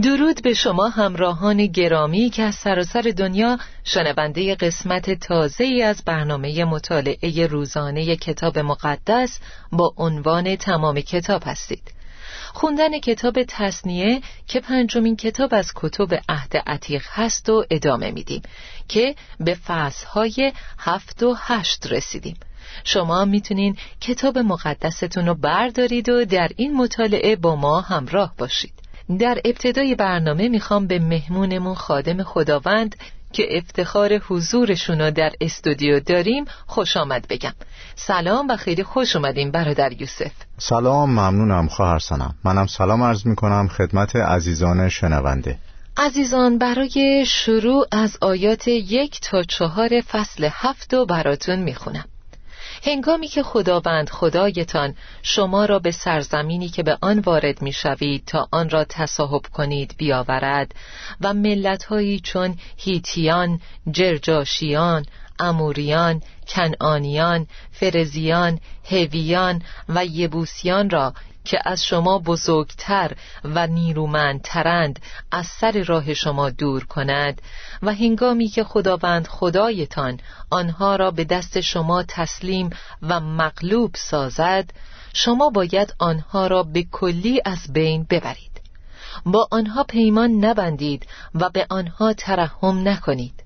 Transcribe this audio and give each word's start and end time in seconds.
درود 0.00 0.42
به 0.42 0.54
شما 0.54 0.88
همراهان 0.88 1.66
گرامی 1.66 2.30
که 2.30 2.42
از 2.42 2.54
سراسر 2.54 3.12
دنیا 3.16 3.58
شنونده 3.84 4.54
قسمت 4.54 5.10
تازه 5.10 5.64
ای 5.64 5.82
از 5.82 6.04
برنامه 6.04 6.64
مطالعه 6.64 7.46
روزانه 7.46 8.16
کتاب 8.16 8.58
مقدس 8.58 9.38
با 9.72 9.94
عنوان 9.96 10.56
تمام 10.56 11.00
کتاب 11.00 11.42
هستید. 11.46 11.92
خوندن 12.52 12.98
کتاب 12.98 13.42
تصنیه 13.48 14.20
که 14.46 14.60
پنجمین 14.60 15.16
کتاب 15.16 15.54
از 15.54 15.72
کتب 15.74 16.20
عهد 16.28 16.56
عتیق 16.56 17.02
هست 17.10 17.48
و 17.48 17.64
ادامه 17.70 18.10
میدیم 18.10 18.42
که 18.88 19.14
به 19.40 19.54
فصلهای 19.54 20.52
هفت 20.78 21.22
و 21.22 21.34
هشت 21.38 21.86
رسیدیم. 21.86 22.36
شما 22.84 23.24
می‌تونین 23.24 23.76
کتاب 24.00 24.38
مقدستون 24.38 25.26
رو 25.26 25.34
بردارید 25.34 26.08
و 26.08 26.24
در 26.24 26.48
این 26.56 26.76
مطالعه 26.76 27.36
با 27.36 27.56
ما 27.56 27.80
همراه 27.80 28.34
باشید. 28.38 28.81
در 29.16 29.38
ابتدای 29.44 29.94
برنامه 29.94 30.48
می‌خوام 30.48 30.86
به 30.86 30.98
مهمونمون 30.98 31.74
خادم 31.74 32.22
خداوند 32.22 32.96
که 33.32 33.58
افتخار 33.58 34.18
حضورشون 34.18 35.00
رو 35.00 35.10
در 35.10 35.32
استودیو 35.40 36.00
داریم 36.00 36.44
خوش 36.66 36.96
آمد 36.96 37.26
بگم. 37.28 37.52
سلام 37.94 38.48
و 38.48 38.56
خیلی 38.56 38.82
خوش 38.82 39.16
اومدیم 39.16 39.50
برادر 39.50 39.92
یوسف. 40.00 40.32
سلام 40.58 41.10
ممنونم 41.10 41.68
خواهر 41.68 41.98
سنم. 41.98 42.34
منم 42.44 42.66
سلام 42.66 43.02
عرض 43.02 43.26
می‌کنم 43.26 43.68
خدمت 43.68 44.16
عزیزان 44.16 44.88
شنونده. 44.88 45.58
عزیزان 45.96 46.58
برای 46.58 47.24
شروع 47.26 47.86
از 47.92 48.18
آیات 48.20 48.68
یک 48.68 49.20
تا 49.20 49.42
چهار 49.42 50.00
فصل 50.00 50.48
هفت 50.52 50.94
و 50.94 51.06
براتون 51.06 51.58
می‌خونم. 51.58 52.04
هنگامی 52.84 53.28
که 53.28 53.42
خداوند 53.42 54.10
خدایتان 54.10 54.94
شما 55.22 55.64
را 55.64 55.78
به 55.78 55.90
سرزمینی 55.90 56.68
که 56.68 56.82
به 56.82 56.98
آن 57.00 57.18
وارد 57.18 57.62
می‌شوید 57.62 58.24
تا 58.26 58.48
آن 58.50 58.70
را 58.70 58.84
تصاحب 58.84 59.42
کنید 59.52 59.94
بیاورد 59.98 60.74
و 61.20 61.34
ملتهایی 61.34 62.20
چون 62.20 62.56
هیتیان، 62.76 63.60
جرجاشیان، 63.90 65.06
اموریان، 65.38 66.22
کنعانیان، 66.48 67.46
فرزیان، 67.72 68.60
هویان 68.90 69.62
و 69.88 70.04
یبوسیان 70.06 70.90
را 70.90 71.14
که 71.44 71.58
از 71.64 71.84
شما 71.84 72.18
بزرگتر 72.18 73.12
و 73.44 73.66
نیرومندترند 73.66 74.98
از 75.30 75.46
سر 75.46 75.82
راه 75.82 76.14
شما 76.14 76.50
دور 76.50 76.84
کند 76.84 77.42
و 77.82 77.94
هنگامی 77.94 78.48
که 78.48 78.64
خداوند 78.64 79.26
خدایتان 79.26 80.20
آنها 80.50 80.96
را 80.96 81.10
به 81.10 81.24
دست 81.24 81.60
شما 81.60 82.04
تسلیم 82.08 82.70
و 83.02 83.20
مغلوب 83.20 83.90
سازد 83.94 84.70
شما 85.14 85.50
باید 85.50 85.94
آنها 85.98 86.46
را 86.46 86.62
به 86.62 86.82
کلی 86.82 87.40
از 87.44 87.72
بین 87.72 88.06
ببرید. 88.10 88.60
با 89.26 89.48
آنها 89.50 89.84
پیمان 89.84 90.30
نبندید 90.30 91.06
و 91.34 91.50
به 91.50 91.66
آنها 91.70 92.12
ترحم 92.12 92.88
نکنید. 92.88 93.41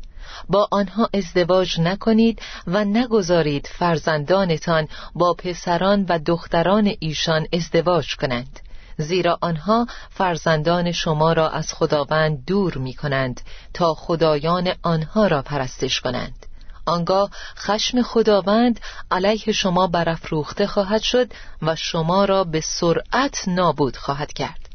با 0.48 0.68
آنها 0.70 1.08
ازدواج 1.14 1.80
نکنید 1.80 2.42
و 2.66 2.84
نگذارید 2.84 3.66
فرزندانتان 3.66 4.88
با 5.14 5.34
پسران 5.34 6.06
و 6.08 6.18
دختران 6.18 6.94
ایشان 7.00 7.46
ازدواج 7.52 8.16
کنند. 8.16 8.60
زیرا 8.98 9.38
آنها 9.40 9.86
فرزندان 10.10 10.92
شما 10.92 11.32
را 11.32 11.48
از 11.48 11.74
خداوند 11.74 12.44
دور 12.44 12.78
می 12.78 12.94
کنند 12.94 13.40
تا 13.74 13.94
خدایان 13.94 14.72
آنها 14.82 15.26
را 15.26 15.42
پرستش 15.42 16.00
کنند. 16.00 16.46
آنگاه 16.86 17.30
خشم 17.56 18.02
خداوند 18.02 18.80
علیه 19.10 19.52
شما 19.52 19.86
برافروخته 19.86 20.66
خواهد 20.66 21.02
شد 21.02 21.32
و 21.62 21.76
شما 21.76 22.24
را 22.24 22.44
به 22.44 22.60
سرعت 22.60 23.48
نابود 23.48 23.96
خواهد 23.96 24.32
کرد. 24.32 24.68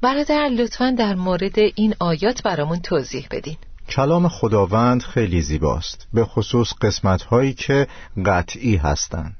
برادر 0.00 0.48
لطفا 0.48 0.94
در 0.98 1.14
مورد 1.14 1.58
این 1.58 1.94
آیات 2.00 2.42
برامون 2.42 2.80
توضیح 2.80 3.26
بدین. 3.30 3.56
کلام 3.88 4.28
خداوند 4.28 5.02
خیلی 5.02 5.42
زیباست 5.42 6.06
به 6.14 6.24
خصوص 6.24 6.72
قسمت 6.80 7.22
هایی 7.22 7.54
که 7.54 7.86
قطعی 8.26 8.76
هستند. 8.76 9.36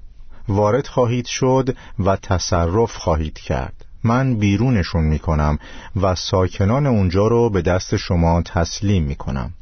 وارد 0.49 0.87
خواهید 0.87 1.27
شد 1.27 1.77
و 1.99 2.17
تصرف 2.17 2.97
خواهید 2.97 3.39
کرد. 3.39 3.85
من 4.05 4.37
بیرونشون 4.37 5.05
می 5.05 5.19
کنم 5.19 5.59
و 6.03 6.15
ساکنان 6.15 6.87
اونجا 6.87 7.27
رو 7.27 7.51
به 7.51 7.63
دست 7.63 7.97
شما 7.97 8.43
تسلیم 8.43 9.03
می 9.05 9.15
کنم 9.15 9.53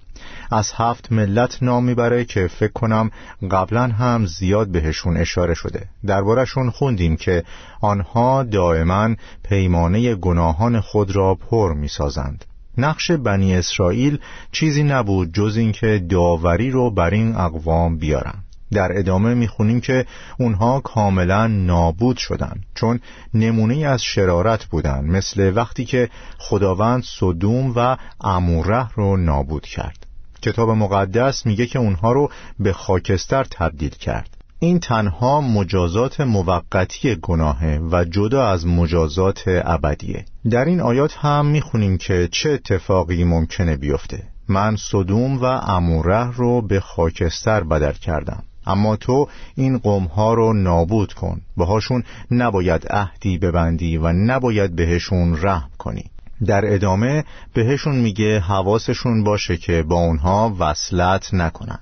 از 0.50 0.72
هفت 0.76 1.12
ملت 1.12 1.62
نام 1.62 1.84
می‌بره 1.84 2.24
که 2.24 2.46
فکر 2.46 2.72
کنم 2.72 3.10
قبلا 3.50 3.88
هم 3.88 4.26
زیاد 4.26 4.68
بهشون 4.68 5.16
اشاره 5.16 5.54
شده. 5.54 5.88
دربارهشون 6.06 6.70
خوندیم 6.70 7.16
که 7.16 7.44
آنها 7.80 8.42
دائما 8.42 9.14
پیمانه 9.42 10.14
گناهان 10.14 10.80
خود 10.80 11.16
را 11.16 11.34
پر 11.34 11.74
می‌سازند. 11.74 12.44
نقش 12.78 13.10
بنی 13.10 13.56
اسرائیل 13.56 14.18
چیزی 14.52 14.82
نبود 14.82 15.34
جز 15.34 15.56
اینکه 15.56 16.04
داوری 16.08 16.70
رو 16.70 16.90
بر 16.90 17.10
این 17.10 17.36
اقوام 17.36 17.96
بیارن. 17.96 18.34
در 18.72 18.98
ادامه 18.98 19.34
می‌خونیم 19.34 19.80
که 19.80 20.06
اونها 20.38 20.80
کاملا 20.80 21.46
نابود 21.46 22.16
شدند 22.16 22.66
چون 22.74 23.00
نمونه 23.34 23.86
از 23.86 24.02
شرارت 24.02 24.64
بودند 24.64 25.10
مثل 25.10 25.52
وقتی 25.54 25.84
که 25.84 26.10
خداوند 26.38 27.02
صدوم 27.02 27.72
و 27.76 27.96
اموره 28.20 28.88
رو 28.94 29.16
نابود 29.16 29.66
کرد. 29.66 30.06
کتاب 30.42 30.70
مقدس 30.70 31.46
میگه 31.46 31.66
که 31.66 31.78
اونها 31.78 32.12
رو 32.12 32.30
به 32.58 32.72
خاکستر 32.72 33.44
تبدیل 33.44 33.90
کرد. 33.90 34.41
این 34.62 34.78
تنها 34.80 35.40
مجازات 35.40 36.20
موقتی 36.20 37.16
گناهه 37.22 37.80
و 37.92 38.04
جدا 38.04 38.46
از 38.48 38.66
مجازات 38.66 39.42
ابدیه. 39.46 40.24
در 40.50 40.64
این 40.64 40.80
آیات 40.80 41.16
هم 41.16 41.46
می‌خونیم 41.46 41.98
که 41.98 42.28
چه 42.32 42.50
اتفاقی 42.50 43.24
ممکنه 43.24 43.76
بیفته. 43.76 44.22
من 44.48 44.76
صدوم 44.76 45.38
و 45.40 45.44
اموره 45.44 46.32
رو 46.32 46.62
به 46.62 46.80
خاکستر 46.80 47.64
بدر 47.64 47.92
کردم. 47.92 48.42
اما 48.66 48.96
تو 48.96 49.28
این 49.54 49.78
قومها 49.78 50.34
رو 50.34 50.52
نابود 50.52 51.12
کن. 51.12 51.40
باهاشون 51.56 52.04
نباید 52.30 52.86
عهدی 52.90 53.38
ببندی 53.38 53.96
و 53.96 54.12
نباید 54.12 54.76
بهشون 54.76 55.38
رحم 55.42 55.70
کنی. 55.78 56.04
در 56.46 56.74
ادامه 56.74 57.24
بهشون 57.54 57.96
میگه 57.96 58.40
حواسشون 58.40 59.24
باشه 59.24 59.56
که 59.56 59.82
با 59.82 59.96
اونها 59.96 60.56
وصلت 60.58 61.34
نکنن. 61.34 61.78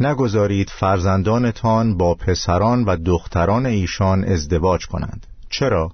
نگذارید 0.00 0.70
فرزندانتان 0.70 1.96
با 1.96 2.14
پسران 2.14 2.84
و 2.84 2.96
دختران 2.96 3.66
ایشان 3.66 4.24
ازدواج 4.24 4.86
کنند. 4.86 5.26
چرا؟ 5.50 5.90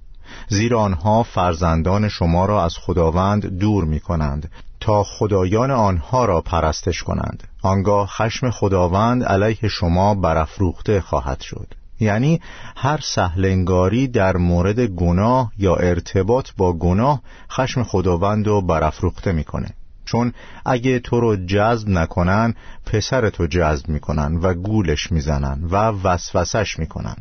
زیرا 0.48 0.80
آنها 0.80 1.22
فرزندان 1.22 2.08
شما 2.08 2.46
را 2.46 2.64
از 2.64 2.76
خداوند 2.78 3.58
دور 3.58 3.84
می 3.84 4.00
کنند 4.00 4.50
تا 4.80 5.04
خدایان 5.04 5.70
آنها 5.70 6.24
را 6.24 6.40
پرستش 6.40 7.02
کنند. 7.02 7.48
آنگاه 7.62 8.06
خشم 8.06 8.50
خداوند 8.50 9.24
علیه 9.24 9.68
شما 9.68 10.14
برافروخته 10.14 11.00
خواهد 11.00 11.40
شد. 11.40 11.74
یعنی 12.00 12.40
هر 12.76 13.00
سهلنگاری 13.02 14.08
در 14.08 14.36
مورد 14.36 14.80
گناه 14.80 15.52
یا 15.58 15.76
ارتباط 15.76 16.48
با 16.56 16.72
گناه 16.72 17.20
خشم 17.50 17.82
خداوند 17.82 18.46
رو 18.46 18.62
برافروخته 18.62 19.32
می‌کنه. 19.32 19.74
چون 20.10 20.32
اگه 20.66 20.99
تو 20.99 21.20
رو 21.20 21.37
جذب 21.37 21.88
نکنن 21.88 22.55
پسر 22.87 23.31
تو 23.31 23.46
جذب 23.46 23.88
می‌کنن 23.88 24.37
و 24.37 24.55
گولش 24.55 25.12
می‌زنن 25.12 25.64
و 25.70 25.76
وسوسش 25.76 26.78
می‌کنن. 26.78 27.16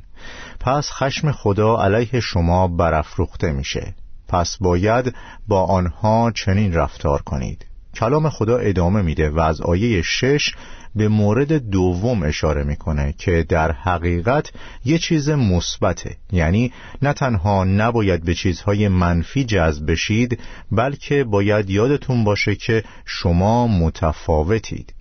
پس 0.60 0.89
خشم 0.92 1.31
خدا 1.31 1.84
علیه 1.84 2.19
شما 2.19 2.68
برافروخته 2.68 3.51
میشه. 3.51 3.95
پس 4.28 4.57
باید 4.62 5.16
با 5.48 5.63
آنها 5.63 6.31
چنین 6.31 6.74
رفتار 6.74 7.22
کنید. 7.22 7.66
کلام 8.00 8.30
خدا 8.30 8.58
ادامه 8.58 9.02
میده 9.02 9.30
و 9.30 9.40
از 9.40 9.62
آیه 9.62 10.02
شش 10.02 10.56
به 10.96 11.08
مورد 11.08 11.54
دوم 11.70 12.24
اشاره 12.24 12.64
می‌کنه 12.64 13.14
که 13.18 13.46
در 13.50 13.72
حقیقت 13.72 14.52
یه 14.86 14.98
چیز 14.98 15.30
مثبته. 15.30 16.16
یعنی 16.32 16.74
نه 17.02 17.14
تنها 17.14 17.64
نباید 17.64 18.24
به 18.24 18.34
چیزهای 18.34 18.88
منفی 18.88 19.44
جذب 19.44 19.92
بشید 19.92 20.40
بلکه 20.72 21.24
باید 21.24 21.70
یادتون 21.70 22.24
باشه 22.24 22.56
که 22.56 22.84
شما 23.06 23.68
متفاوتید. 23.68 24.94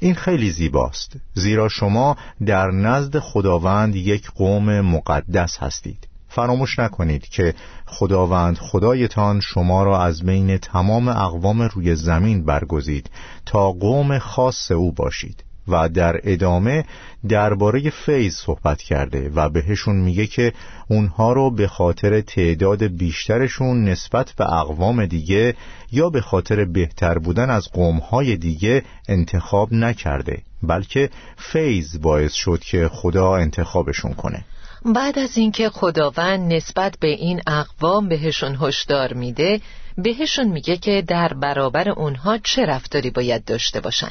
این 0.00 0.14
خیلی 0.14 0.50
زیباست 0.50 1.16
زیرا 1.34 1.68
شما 1.68 2.16
در 2.46 2.70
نزد 2.70 3.18
خداوند 3.18 3.96
یک 3.96 4.30
قوم 4.30 4.80
مقدس 4.80 5.58
هستید. 5.58 6.11
فراموش 6.34 6.78
نکنید 6.78 7.28
که 7.28 7.54
خداوند 7.86 8.58
خدایتان 8.58 9.40
شما 9.40 9.82
را 9.82 10.02
از 10.02 10.22
بین 10.22 10.58
تمام 10.58 11.08
اقوام 11.08 11.62
روی 11.62 11.94
زمین 11.94 12.44
برگزید 12.44 13.10
تا 13.46 13.72
قوم 13.72 14.18
خاص 14.18 14.70
او 14.70 14.92
باشید 14.92 15.44
و 15.68 15.88
در 15.88 16.20
ادامه 16.24 16.84
درباره 17.28 17.90
فیض 17.90 18.34
صحبت 18.34 18.82
کرده 18.82 19.30
و 19.34 19.48
بهشون 19.48 19.96
میگه 19.96 20.26
که 20.26 20.52
اونها 20.88 21.32
رو 21.32 21.50
به 21.50 21.68
خاطر 21.68 22.20
تعداد 22.20 22.82
بیشترشون 22.82 23.84
نسبت 23.84 24.32
به 24.32 24.52
اقوام 24.52 25.06
دیگه 25.06 25.54
یا 25.92 26.10
به 26.10 26.20
خاطر 26.20 26.64
بهتر 26.64 27.18
بودن 27.18 27.50
از 27.50 27.68
قومهای 27.72 28.36
دیگه 28.36 28.82
انتخاب 29.08 29.72
نکرده 29.72 30.42
بلکه 30.62 31.10
فیض 31.36 31.98
باعث 32.00 32.32
شد 32.32 32.60
که 32.60 32.88
خدا 32.88 33.36
انتخابشون 33.36 34.12
کنه. 34.14 34.44
بعد 34.84 35.18
از 35.18 35.38
اینکه 35.38 35.70
خداوند 35.70 36.52
نسبت 36.52 36.94
به 37.00 37.08
این 37.08 37.42
اقوام 37.46 38.08
بهشون 38.08 38.58
هشدار 38.60 39.12
میده 39.12 39.60
بهشون 39.98 40.48
میگه 40.48 40.76
که 40.76 41.02
در 41.06 41.34
برابر 41.34 41.88
اونها 41.88 42.38
چه 42.38 42.66
رفتاری 42.66 43.10
باید 43.10 43.44
داشته 43.44 43.80
باشن. 43.80 44.10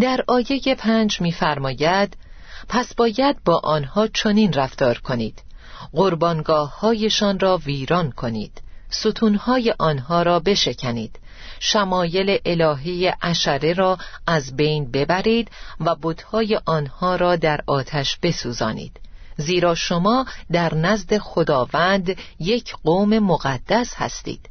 در 0.00 0.24
آیه 0.28 0.74
پنج 0.78 1.20
میفرماید 1.20 2.16
پس 2.68 2.94
باید 2.94 3.44
با 3.44 3.60
آنها 3.64 4.06
چنین 4.06 4.52
رفتار 4.52 4.98
کنید. 4.98 5.42
قربانگاه 5.92 6.80
هایشان 6.80 7.38
را 7.38 7.56
ویران 7.56 8.12
کنید. 8.12 8.62
ستونهای 8.90 9.74
آنها 9.78 10.22
را 10.22 10.40
بشکنید. 10.40 11.18
شمایل 11.60 12.38
الهی 12.44 13.12
اشره 13.22 13.72
را 13.72 13.98
از 14.26 14.56
بین 14.56 14.90
ببرید 14.90 15.50
و 15.80 15.96
بتهای 16.02 16.60
آنها 16.66 17.16
را 17.16 17.36
در 17.36 17.60
آتش 17.66 18.16
بسوزانید. 18.22 19.00
زیرا 19.40 19.74
شما 19.74 20.26
در 20.52 20.74
نزد 20.74 21.18
خداوند 21.18 22.16
یک 22.40 22.74
قوم 22.84 23.18
مقدس 23.18 23.94
هستید 23.94 24.50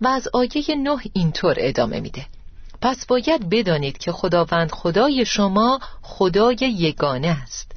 و 0.00 0.08
از 0.08 0.28
آیه 0.32 0.76
نه 0.76 0.98
اینطور 1.12 1.54
ادامه 1.58 2.00
میده. 2.00 2.26
پس 2.82 3.06
باید 3.06 3.48
بدانید 3.50 3.98
که 3.98 4.12
خداوند 4.12 4.70
خدای 4.70 5.24
شما 5.24 5.80
خدای 6.02 6.56
یگانه 6.60 7.28
است. 7.42 7.69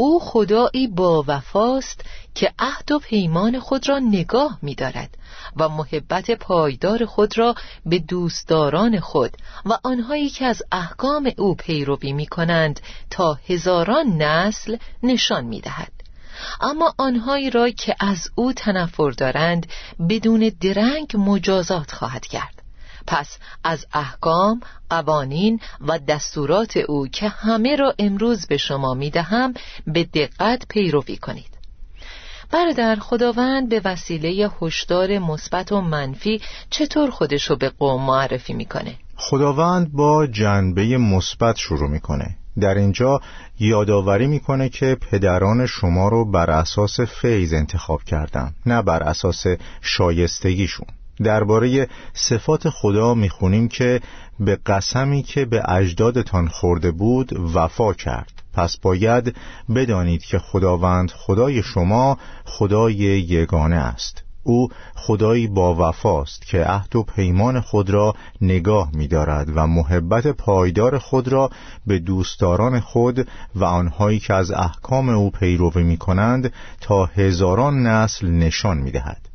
او 0.00 0.20
خدایی 0.20 0.86
با 0.86 1.24
وفاست 1.26 2.04
که 2.34 2.52
عهد 2.58 2.92
و 2.92 2.98
پیمان 2.98 3.58
خود 3.58 3.88
را 3.88 3.98
نگاه 3.98 4.58
می 4.62 4.74
دارد 4.74 5.18
و 5.56 5.68
محبت 5.68 6.30
پایدار 6.30 7.04
خود 7.04 7.38
را 7.38 7.54
به 7.86 7.98
دوستداران 7.98 9.00
خود 9.00 9.36
و 9.66 9.78
آنهایی 9.82 10.28
که 10.28 10.44
از 10.44 10.62
احکام 10.72 11.32
او 11.38 11.54
پیروی 11.54 12.12
می 12.12 12.26
کنند 12.26 12.80
تا 13.10 13.38
هزاران 13.48 14.06
نسل 14.06 14.76
نشان 15.02 15.44
می 15.44 15.60
دهد. 15.60 15.92
اما 16.60 16.94
آنهایی 16.98 17.50
را 17.50 17.70
که 17.70 17.94
از 18.00 18.30
او 18.34 18.52
تنفر 18.52 19.10
دارند 19.10 19.66
بدون 20.08 20.52
درنگ 20.60 21.12
مجازات 21.14 21.92
خواهد 21.92 22.26
کرد 22.26 22.59
پس 23.06 23.38
از 23.64 23.86
احکام، 23.94 24.60
قوانین 24.90 25.60
و 25.80 25.98
دستورات 25.98 26.76
او 26.76 27.08
که 27.08 27.28
همه 27.28 27.76
را 27.76 27.94
امروز 27.98 28.46
به 28.46 28.56
شما 28.56 28.94
می 28.94 29.10
دهم 29.10 29.54
به 29.86 30.04
دقت 30.04 30.66
پیروی 30.68 31.16
کنید. 31.16 31.50
برادر 32.52 32.96
خداوند 32.96 33.68
به 33.68 33.80
وسیله 33.84 34.50
هشدار 34.62 35.18
مثبت 35.18 35.72
و 35.72 35.80
منفی 35.80 36.40
چطور 36.70 37.10
خودشو 37.10 37.56
به 37.56 37.68
قوم 37.68 38.02
معرفی 38.02 38.52
می‌کنه؟ 38.52 38.94
خداوند 39.16 39.92
با 39.92 40.26
جنبه 40.26 40.98
مثبت 40.98 41.56
شروع 41.56 41.90
می‌کنه. 41.90 42.36
در 42.60 42.74
اینجا 42.74 43.20
یادآوری 43.58 44.26
می‌کنه 44.26 44.68
که 44.68 44.96
پدران 45.10 45.66
شما 45.66 46.08
رو 46.08 46.30
بر 46.30 46.50
اساس 46.50 47.00
فیض 47.00 47.52
انتخاب 47.52 48.02
کردم 48.02 48.54
نه 48.66 48.82
بر 48.82 49.02
اساس 49.02 49.46
شایستگیشون. 49.80 50.86
درباره 51.24 51.88
صفات 52.14 52.68
خدا 52.68 53.14
می‌خونیم 53.14 53.68
که 53.68 54.00
به 54.40 54.58
قسمی 54.66 55.22
که 55.22 55.44
به 55.44 55.72
اجدادتان 55.72 56.48
خورده 56.48 56.90
بود 56.90 57.40
وفا 57.54 57.92
کرد 57.92 58.42
پس 58.52 58.76
باید 58.76 59.36
بدانید 59.74 60.22
که 60.22 60.38
خداوند 60.38 61.10
خدای 61.10 61.62
شما 61.62 62.18
خدای 62.44 62.94
یگانه 62.94 63.76
است 63.76 64.22
او 64.42 64.68
خدایی 64.94 65.46
با 65.46 65.88
وفاست 65.88 66.46
که 66.46 66.64
عهد 66.64 66.96
و 66.96 67.02
پیمان 67.02 67.60
خود 67.60 67.90
را 67.90 68.14
نگاه 68.40 68.90
می 68.94 69.08
دارد 69.08 69.48
و 69.54 69.66
محبت 69.66 70.26
پایدار 70.26 70.98
خود 70.98 71.28
را 71.28 71.50
به 71.86 71.98
دوستداران 71.98 72.80
خود 72.80 73.28
و 73.54 73.64
آنهایی 73.64 74.18
که 74.18 74.34
از 74.34 74.50
احکام 74.50 75.08
او 75.08 75.30
پیروی 75.30 75.82
می 75.82 75.96
کنند 75.96 76.52
تا 76.80 77.04
هزاران 77.04 77.82
نسل 77.86 78.30
نشان 78.30 78.78
می 78.78 78.90
دهد. 78.90 79.29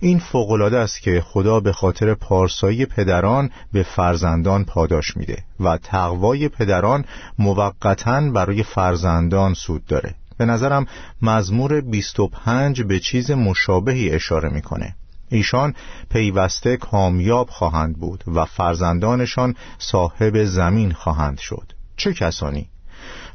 این 0.00 0.18
فوقالعاده 0.18 0.78
است 0.78 1.00
که 1.00 1.24
خدا 1.26 1.60
به 1.60 1.72
خاطر 1.72 2.14
پارسایی 2.14 2.86
پدران 2.86 3.50
به 3.72 3.82
فرزندان 3.82 4.64
پاداش 4.64 5.16
میده 5.16 5.44
و 5.60 5.78
تقوای 5.78 6.48
پدران 6.48 7.04
موقتا 7.38 8.20
برای 8.20 8.62
فرزندان 8.62 9.54
سود 9.54 9.86
داره. 9.86 10.14
به 10.38 10.44
نظرم 10.44 10.86
مزمور 11.22 11.80
25 11.80 12.82
به 12.82 13.00
چیز 13.00 13.30
مشابهی 13.30 14.10
اشاره 14.10 14.48
می‌کنه. 14.48 14.94
ایشان 15.28 15.74
پیوسته 16.10 16.76
کامیاب 16.76 17.50
خواهند 17.50 17.96
بود 17.96 18.24
و 18.26 18.44
فرزندانشان 18.44 19.54
صاحب 19.78 20.44
زمین 20.44 20.92
خواهند 20.92 21.38
شد. 21.38 21.72
چه 21.96 22.12
کسانی؟ 22.12 22.68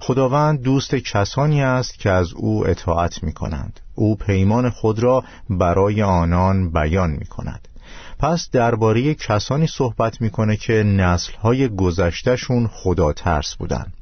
خداوند 0.01 0.61
دوست 0.61 0.95
کسانی 0.95 1.61
است 1.63 1.99
که 1.99 2.09
از 2.09 2.33
او 2.33 2.67
اطاعت 2.67 3.23
می 3.23 3.33
کنند 3.33 3.79
او 3.95 4.15
پیمان 4.15 4.69
خود 4.69 4.99
را 4.99 5.23
برای 5.49 6.03
آنان 6.03 6.71
بیان 6.71 7.09
می 7.09 7.25
کند 7.25 7.67
پس 8.19 8.49
درباره 8.51 9.13
کسانی 9.13 9.67
صحبت 9.67 10.21
می‌کنه 10.21 10.57
که 10.57 10.73
نسلهای 10.73 11.67
گذشتهشون 11.67 12.67
خدا 12.67 13.13
ترس 13.13 13.55
بودند 13.55 13.93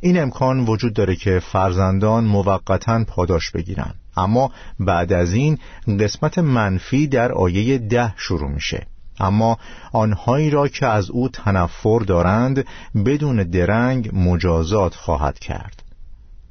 این 0.00 0.20
امکان 0.20 0.60
وجود 0.60 0.92
داره 0.92 1.16
که 1.16 1.38
فرزندان 1.38 2.24
موقتا 2.24 3.04
پاداش 3.04 3.50
بگیرن. 3.50 3.94
اما 4.16 4.50
بعد 4.80 5.12
از 5.12 5.32
این 5.32 5.58
قسمت 6.00 6.38
منفی 6.38 7.06
در 7.06 7.32
آیه 7.32 7.78
ده 7.78 8.14
شروع 8.16 8.50
میشه. 8.50 8.86
اما 9.20 9.58
آنهایی 9.92 10.50
را 10.50 10.68
که 10.68 10.86
از 10.86 11.10
او 11.10 11.28
تنفر 11.28 11.98
دارند 11.98 12.64
بدون 13.04 13.36
درنگ 13.42 14.10
مجازات 14.12 14.94
خواهد 14.94 15.38
کرد. 15.38 15.82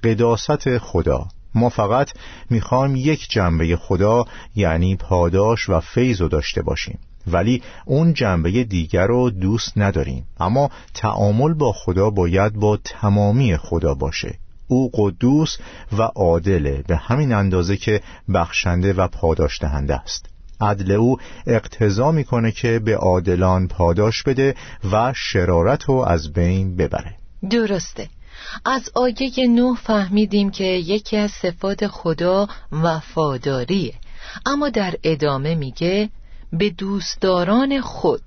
قداست 0.04 0.78
خدا. 0.78 1.28
ما 1.56 1.70
فقط 1.70 2.12
می‌خوایم 2.50 2.96
یک 2.96 3.28
جنبه 3.30 3.76
خدا 3.76 4.26
یعنی 4.56 4.96
پاداش 4.96 5.70
و 5.70 5.80
فیض 5.80 6.22
رو 6.22 6.28
داشته 6.28 6.62
باشیم. 6.62 7.00
ولی 7.28 7.62
اون 7.86 8.14
جنبه 8.14 8.64
دیگر 8.64 9.08
رو 9.08 9.30
دوست 9.30 9.78
نداریم. 9.78 10.28
اما 10.40 10.70
تعامل 10.94 11.54
با 11.54 11.72
خدا 11.72 12.10
باید 12.10 12.54
با 12.54 12.78
تمامی 12.84 13.58
خدا 13.58 13.94
باشه. 13.94 14.38
او 14.68 14.92
قدوس 14.94 15.58
و 15.98 16.02
عادله 16.02 16.84
به 16.88 16.96
همین 16.96 17.34
اندازه 17.34 17.78
که 17.78 18.02
بخشنده 18.34 18.94
و 18.94 19.08
پاداش 19.08 19.62
دهنده 19.62 19.96
است. 19.96 20.35
عدل 20.62 20.92
او 20.92 21.18
اقتضا 21.48 22.12
می‌کنه 22.12 22.52
که 22.52 22.80
به 22.80 22.98
عادلان 22.98 23.68
پاداش 23.68 24.24
بده 24.24 24.56
و 24.92 25.14
شرارت 25.16 25.84
رو 25.84 25.96
از 25.96 26.34
بین 26.34 26.76
ببره. 26.76 27.16
درسته. 27.50 28.10
از 28.66 28.90
آیه 28.96 29.48
نو 29.48 29.76
فهمیدیم 29.76 30.52
که 30.52 30.64
یکی 30.64 31.18
از 31.18 31.32
صفات 31.32 31.88
خدا 31.88 32.48
وفاداریه. 32.72 33.94
اما 34.46 34.70
در 34.70 34.96
ادامه 35.04 35.56
میگه 35.56 36.10
به 36.54 36.70
دوستداران 36.70 37.82
خود. 37.82 38.24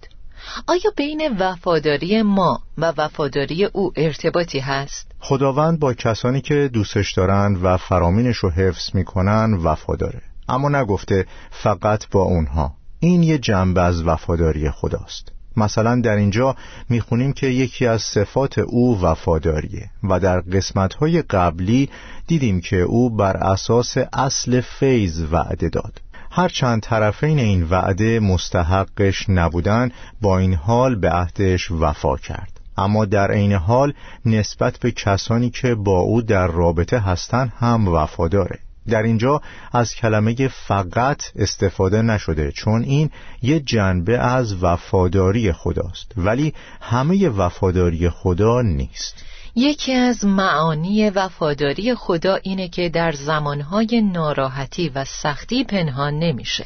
آیا 0.66 0.92
بین 0.96 1.36
وفاداری 1.38 2.22
ما 2.22 2.60
و 2.78 2.92
وفاداری 2.96 3.64
او 3.64 3.92
ارتباطی 3.96 4.58
هست؟ 4.58 5.10
خداوند 5.20 5.78
با 5.78 5.94
کسانی 5.94 6.40
که 6.40 6.70
دوستش 6.72 7.12
دارند 7.12 7.64
و 7.64 7.76
فرامینش 7.76 8.36
رو 8.36 8.50
حفظ 8.50 8.94
می‌کنن 8.94 9.54
وفاداره. 9.62 10.22
اما 10.48 10.68
نگفته 10.68 11.26
فقط 11.50 12.08
با 12.10 12.22
اونها. 12.22 12.72
این 13.00 13.22
یه 13.22 13.38
جنبه 13.38 13.82
از 13.82 14.02
وفاداری 14.02 14.70
خداست. 14.70 15.32
مثلا 15.56 16.00
در 16.00 16.16
اینجا 16.16 16.56
می‌خونیم 16.88 17.32
که 17.32 17.46
یکی 17.46 17.86
از 17.86 18.02
صفات 18.02 18.58
او 18.58 19.00
وفاداریه 19.00 19.90
و 20.02 20.20
در 20.20 20.40
قسمتهای 20.40 21.22
قبلی 21.22 21.90
دیدیم 22.26 22.60
که 22.60 22.76
او 22.76 23.16
بر 23.16 23.36
اساس 23.36 23.96
اصل 24.12 24.60
فیض 24.60 25.22
وعده 25.32 25.68
داد. 25.68 26.00
هرچند 26.30 26.82
طرفین 26.82 27.38
این 27.38 27.62
وعده 27.62 28.20
مستحقش 28.20 29.24
نبودن 29.28 29.90
با 30.20 30.38
این 30.38 30.54
حال 30.54 30.94
به 30.94 31.10
عهدش 31.10 31.70
وفا 31.70 32.16
کرد. 32.16 32.60
اما 32.76 33.04
در 33.04 33.30
عین 33.30 33.52
حال 33.52 33.92
نسبت 34.26 34.78
به 34.78 34.90
کسانی 34.90 35.50
که 35.50 35.74
با 35.74 35.98
او 35.98 36.22
در 36.22 36.46
رابطه 36.46 36.98
هستند 36.98 37.52
هم 37.58 37.88
وفاداره. 37.88 38.58
در 38.88 39.02
اینجا 39.02 39.40
از 39.72 39.94
کلمه 39.94 40.48
فقط 40.48 41.22
استفاده 41.36 42.02
نشده 42.02 42.52
چون 42.52 42.82
این 42.82 43.10
یه 43.42 43.60
جنبه 43.60 44.18
از 44.18 44.62
وفاداری 44.62 45.52
خداست 45.52 46.12
ولی 46.16 46.54
همه 46.80 47.28
وفاداری 47.28 48.08
خدا 48.08 48.62
نیست. 48.62 49.24
یکی 49.54 49.92
از 49.92 50.24
معانی 50.24 51.10
وفاداری 51.10 51.94
خدا 51.94 52.34
اینه 52.34 52.68
که 52.68 52.88
در 52.88 53.12
زمانهای 53.12 54.02
ناراحتی 54.02 54.88
و 54.88 55.04
سختی 55.04 55.64
پنهان 55.64 56.18
نمیشه. 56.18 56.64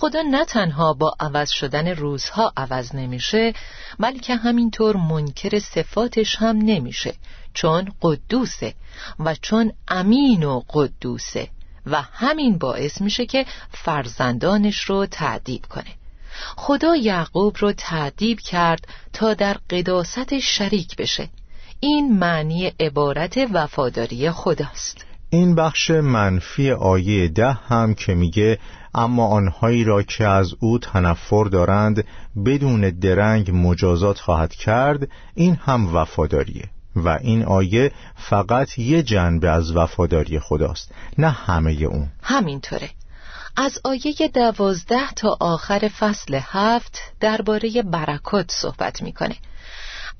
خدا 0.00 0.22
نه 0.22 0.44
تنها 0.44 0.92
با 0.92 1.14
عوض 1.20 1.50
شدن 1.50 1.88
روزها 1.88 2.52
عوض 2.56 2.94
نمیشه 2.94 3.54
بلکه 3.98 4.36
همینطور 4.36 4.96
منکر 4.96 5.58
صفاتش 5.58 6.36
هم 6.36 6.56
نمیشه 6.56 7.14
چون 7.54 7.92
قدوسه 8.02 8.74
و 9.18 9.34
چون 9.34 9.72
امین 9.88 10.44
و 10.44 10.62
قدوسه 10.68 11.48
و 11.86 12.02
همین 12.02 12.58
باعث 12.58 13.00
میشه 13.00 13.26
که 13.26 13.46
فرزندانش 13.70 14.80
رو 14.80 15.06
تعدیب 15.06 15.66
کنه. 15.66 15.94
خدا 16.56 16.96
یعقوب 16.96 17.56
رو 17.58 17.72
تعدیب 17.72 18.40
کرد 18.40 18.88
تا 19.12 19.34
در 19.34 19.56
قداست 19.70 20.38
شریک 20.38 20.96
بشه. 20.96 21.28
این 21.80 22.18
معنی 22.18 22.66
عبارت 22.66 23.38
وفاداری 23.52 24.30
خداست. 24.30 25.09
این 25.30 25.54
بخش 25.54 25.90
منفی 25.90 26.70
آیه 26.70 27.28
ده 27.28 27.52
هم 27.52 27.94
که 27.94 28.14
میگه 28.14 28.58
اما 28.94 29.26
آنهایی 29.26 29.84
را 29.84 30.02
که 30.02 30.26
از 30.26 30.54
او 30.60 30.78
تنفر 30.78 31.44
دارند 31.44 32.04
بدون 32.46 32.90
درنگ 32.90 33.50
مجازات 33.54 34.18
خواهد 34.18 34.54
کرد 34.54 35.08
این 35.34 35.54
هم 35.54 35.96
وفاداریه. 35.96 36.64
و 36.96 37.08
این 37.08 37.44
آیه 37.44 37.92
فقط 38.16 38.78
یه 38.78 39.02
جنبه 39.02 39.50
از 39.50 39.76
وفاداری 39.76 40.38
خداست 40.38 40.92
نه 41.18 41.30
همه 41.30 41.70
اون. 41.70 42.08
همینطوره. 42.22 42.90
از 43.56 43.78
آیه 43.84 44.28
دوازده 44.34 45.12
تا 45.16 45.36
آخر 45.40 45.90
فصل 45.98 46.40
هفت 46.42 46.98
درباره 47.20 47.82
برکات 47.82 48.50
صحبت 48.50 49.02
می‌کنه. 49.02 49.36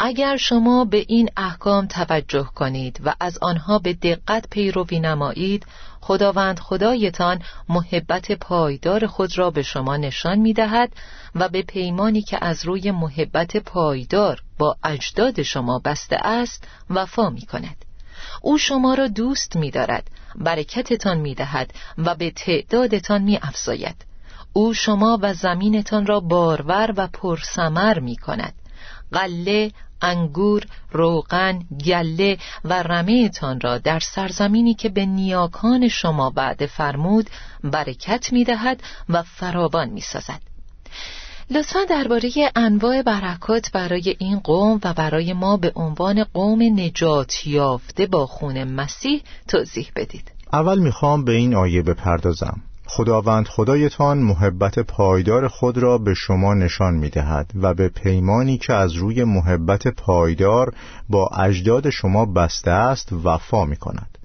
اگر 0.02 0.36
شما 0.36 0.84
به 0.84 1.04
این 1.08 1.28
احکام 1.36 1.86
توجه 1.86 2.50
کنید 2.54 3.00
و 3.04 3.14
از 3.20 3.38
آنها 3.42 3.78
به 3.78 3.92
دقت 3.92 4.48
پیروی 4.50 5.00
نمایید 5.00 5.66
خداوند 6.00 6.58
خدایتان 6.58 7.42
محبت 7.68 8.32
پایدار 8.32 9.06
خود 9.06 9.38
را 9.38 9.50
به 9.50 9.62
شما 9.62 9.96
نشان 9.96 10.38
می 10.38 10.52
دهد 10.52 10.92
و 11.34 11.48
به 11.48 11.62
پیمانی 11.62 12.22
که 12.22 12.44
از 12.44 12.66
روی 12.66 12.90
محبت 12.90 13.56
پایدار 13.56 14.42
با 14.58 14.76
اجداد 14.84 15.42
شما 15.42 15.78
بسته 15.78 16.16
است 16.16 16.68
وفا 16.90 17.30
می 17.30 17.46
کند 17.46 17.84
او 18.42 18.58
شما 18.58 18.94
را 18.94 19.08
دوست 19.08 19.56
می 19.56 19.70
دارد 19.70 20.10
برکتتان 20.34 21.18
می 21.18 21.34
دهد 21.34 21.74
و 21.98 22.14
به 22.14 22.30
تعدادتان 22.30 23.22
می 23.22 23.38
افزاید 23.42 24.04
او 24.52 24.74
شما 24.74 25.18
و 25.22 25.34
زمینتان 25.34 26.06
را 26.06 26.20
بارور 26.20 26.94
و 26.96 27.06
پرسمر 27.06 27.98
می 27.98 28.16
کند 28.16 28.54
قله 29.12 29.72
انگور، 30.02 30.66
روغن، 30.92 31.62
گله 31.86 32.38
و 32.64 32.82
رمهتان 32.82 33.60
را 33.60 33.78
در 33.78 34.00
سرزمینی 34.00 34.74
که 34.74 34.88
به 34.88 35.06
نیاکان 35.06 35.88
شما 35.88 36.30
بعد 36.30 36.66
فرمود 36.66 37.30
برکت 37.64 38.32
می 38.32 38.44
دهد 38.44 38.82
و 39.08 39.22
فراوان 39.22 39.88
می 39.88 40.00
سازد. 40.00 40.40
لطفا 41.50 41.84
درباره 41.84 42.30
انواع 42.56 43.02
برکات 43.02 43.72
برای 43.72 44.16
این 44.18 44.38
قوم 44.38 44.80
و 44.84 44.94
برای 44.94 45.32
ما 45.32 45.56
به 45.56 45.72
عنوان 45.74 46.24
قوم 46.24 46.62
نجات 46.62 47.46
یافته 47.46 48.06
با 48.06 48.26
خون 48.26 48.64
مسیح 48.64 49.22
توضیح 49.48 49.90
بدید. 49.96 50.32
اول 50.52 50.78
می‌خوام 50.78 51.24
به 51.24 51.32
این 51.32 51.54
آیه 51.54 51.82
بپردازم. 51.82 52.62
خداوند 52.92 53.48
خدایتان 53.48 54.18
محبت 54.18 54.78
پایدار 54.78 55.48
خود 55.48 55.78
را 55.78 55.98
به 55.98 56.14
شما 56.14 56.54
نشان 56.54 56.94
می 56.94 57.10
دهد 57.10 57.50
و 57.54 57.74
به 57.74 57.88
پیمانی 57.88 58.58
که 58.58 58.72
از 58.72 58.92
روی 58.92 59.24
محبت 59.24 59.88
پایدار 59.88 60.74
با 61.08 61.28
اجداد 61.28 61.90
شما 61.90 62.26
بسته 62.26 62.70
است 62.70 63.12
وفا 63.24 63.64
می 63.64 63.76
کند 63.76 64.18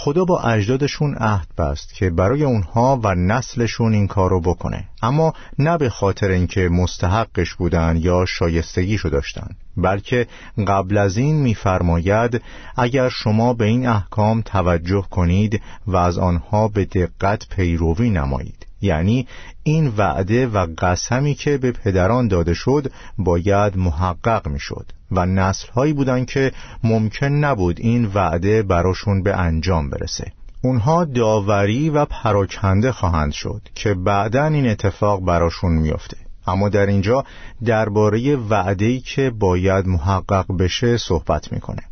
خدا 0.00 0.24
با 0.24 0.40
اجدادشون 0.40 1.14
عهد 1.14 1.46
بست 1.58 1.94
که 1.94 2.10
برای 2.10 2.44
اونها 2.44 3.00
و 3.04 3.14
نسلشون 3.14 3.92
این 3.92 4.06
کارو 4.06 4.40
بکنه. 4.40 4.84
اما 5.02 5.32
نه 5.58 5.78
به 5.78 5.88
خاطر 5.88 6.28
اینکه 6.30 6.68
مستحقش 6.68 7.54
بودن 7.54 7.96
یا 7.96 8.24
شایستگیشو 8.24 9.08
داشتن 9.08 9.48
بلکه 9.76 10.26
قبل 10.66 10.96
از 10.96 11.16
این 11.16 11.36
میفرماید 11.36 12.42
اگر 12.76 13.08
شما 13.08 13.54
به 13.54 13.64
این 13.64 13.86
احکام 13.86 14.42
توجه 14.42 15.04
کنید 15.10 15.62
و 15.86 15.96
از 15.96 16.18
آنها 16.18 16.68
به 16.68 16.84
دقت 16.84 17.48
پیروی 17.48 18.10
نمایید. 18.10 18.66
یعنی 18.80 19.26
این 19.62 19.92
وعده 19.96 20.46
و 20.46 20.66
قسمی 20.78 21.34
که 21.34 21.58
به 21.58 21.72
پدران 21.72 22.28
داده 22.28 22.54
شد 22.54 22.92
باید 23.18 23.76
محقق 23.76 24.48
می‌شد. 24.48 24.97
و 25.10 25.26
نسل 25.26 25.68
هایی 25.68 25.92
بودن 25.92 26.24
که 26.24 26.52
ممکن 26.84 27.26
نبود 27.26 27.80
این 27.80 28.10
وعده 28.14 28.62
براشون 28.62 29.22
به 29.22 29.36
انجام 29.36 29.90
برسه. 29.90 30.32
اونها 30.62 31.04
داوری 31.04 31.90
و 31.90 32.04
پراکنده 32.04 32.92
خواهند 32.92 33.32
شد 33.32 33.62
که 33.74 33.94
بعدا 33.94 34.44
این 34.44 34.68
اتفاق 34.68 35.24
براشون 35.24 35.72
میافته. 35.72 36.16
اما 36.46 36.68
در 36.68 36.86
اینجا 36.86 37.24
درباره 37.64 38.36
وعده‌ای 38.36 39.00
که 39.00 39.30
باید 39.30 39.86
محقق 39.86 40.46
بشه 40.58 40.96
صحبت 40.96 41.52
می‌کنه. 41.52 41.82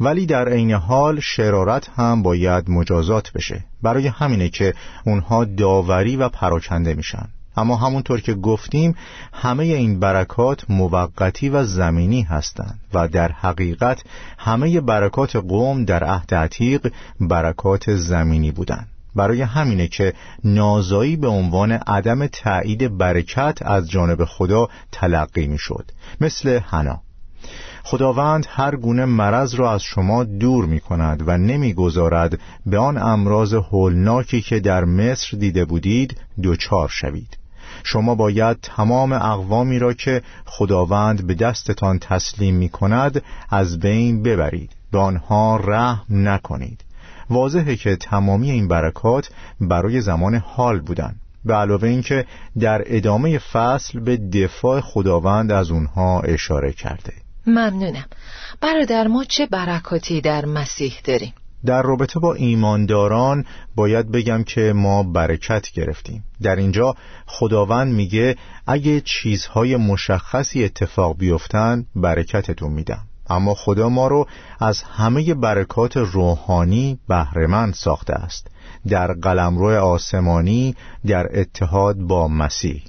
ولی 0.00 0.26
در 0.26 0.48
عین 0.48 0.72
حال 0.72 1.20
شرارت 1.20 1.88
هم 1.96 2.22
باید 2.22 2.70
مجازات 2.70 3.32
بشه. 3.32 3.64
برای 3.82 4.06
همینه 4.06 4.48
که 4.48 4.74
اونها 5.06 5.44
داوری 5.44 6.16
و 6.16 6.28
پراکنده 6.28 6.94
میشن. 6.94 7.28
اما 7.56 7.76
همونطور 7.76 8.20
که 8.20 8.34
گفتیم 8.34 8.94
همه 9.32 9.64
این 9.64 10.00
برکات 10.00 10.70
موقتی 10.70 11.48
و 11.48 11.64
زمینی 11.64 12.22
هستند 12.22 12.80
و 12.94 13.08
در 13.08 13.32
حقیقت 13.32 14.02
همه 14.38 14.80
برکات 14.80 15.36
قوم 15.36 15.84
در 15.84 16.04
عهد 16.04 16.34
عتیق 16.34 16.92
برکات 17.20 17.94
زمینی 17.94 18.50
بودند. 18.50 18.88
برای 19.14 19.42
همینه 19.42 19.88
که 19.88 20.12
نازایی 20.44 21.16
به 21.16 21.28
عنوان 21.28 21.72
عدم 21.72 22.26
تایید 22.26 22.98
برکت 22.98 23.58
از 23.62 23.90
جانب 23.90 24.24
خدا 24.24 24.68
تلقی 24.92 25.46
می‌شد 25.46 25.90
مثل 26.20 26.58
حنا. 26.58 27.00
خداوند 27.82 28.46
هر 28.48 28.76
گونه 28.76 29.04
مرض 29.04 29.54
را 29.54 29.72
از 29.72 29.82
شما 29.82 30.24
دور 30.24 30.66
می 30.66 30.80
کند 30.80 31.28
و 31.28 31.38
نمی‌گذارد 31.38 32.38
به 32.66 32.78
آن 32.78 32.98
امراض 32.98 33.54
هولناکی 33.54 34.40
که 34.40 34.60
در 34.60 34.84
مصر 34.84 35.36
دیده 35.36 35.64
بودید 35.64 36.20
دوچار 36.42 36.88
شوید. 36.88 37.36
شما 37.84 38.14
باید 38.14 38.56
تمام 38.62 39.12
اقوامی 39.12 39.78
را 39.78 39.92
که 39.92 40.22
خداوند 40.44 41.26
به 41.26 41.34
دستتان 41.34 41.98
تسلیم 41.98 42.54
می 42.54 42.68
کند 42.68 43.22
از 43.50 43.80
بین 43.80 44.22
ببرید 44.22 44.70
به 44.92 44.98
آنها 44.98 45.56
رحم 45.56 46.04
نکنید. 46.08 46.84
واضحه 47.30 47.76
که 47.76 47.96
تمامی 47.96 48.50
این 48.50 48.68
برکات 48.68 49.30
برای 49.60 50.00
زمان 50.00 50.34
حال 50.34 50.80
بودند 50.80 51.20
به 51.44 51.54
علاوه 51.54 51.88
اینکه 51.88 52.26
در 52.60 52.82
ادامه 52.86 53.38
فصل 53.38 54.00
به 54.00 54.16
دفاع 54.16 54.80
خداوند 54.80 55.52
از 55.52 55.70
اونها 55.70 56.20
اشاره 56.20 56.72
کرده. 56.72 57.12
ممنونم. 57.46 58.04
برادر 58.60 59.06
ما 59.06 59.24
چه 59.24 59.46
برکاتی 59.46 60.20
در 60.20 60.44
مسیح 60.44 60.94
داریم؟ 61.04 61.32
در 61.66 61.82
رابطه 61.82 62.20
با 62.20 62.34
ایمانداران 62.34 63.44
باید 63.74 64.10
بگم 64.10 64.42
که 64.42 64.72
ما 64.72 65.02
برکت 65.02 65.70
گرفتیم. 65.70 66.24
در 66.42 66.56
اینجا 66.56 66.94
خداوند 67.26 67.92
میگه 67.92 68.36
اگه 68.66 69.00
چیزهای 69.00 69.76
مشخصی 69.76 70.64
اتفاق 70.64 71.16
بیفتن 71.18 71.86
برکتتون 71.96 72.72
میدم. 72.72 73.02
اما 73.30 73.54
خدا 73.54 73.88
ما 73.88 74.06
رو 74.06 74.26
از 74.60 74.82
همه 74.82 75.34
برکات 75.34 75.96
روحانی 75.96 76.98
بهرهمند 77.08 77.74
ساخته 77.74 78.14
است. 78.14 78.46
در 78.88 79.12
قلمرو 79.12 79.84
آسمانی 79.84 80.76
در 81.06 81.40
اتحاد 81.40 81.96
با 81.96 82.28
مسیح. 82.28 82.82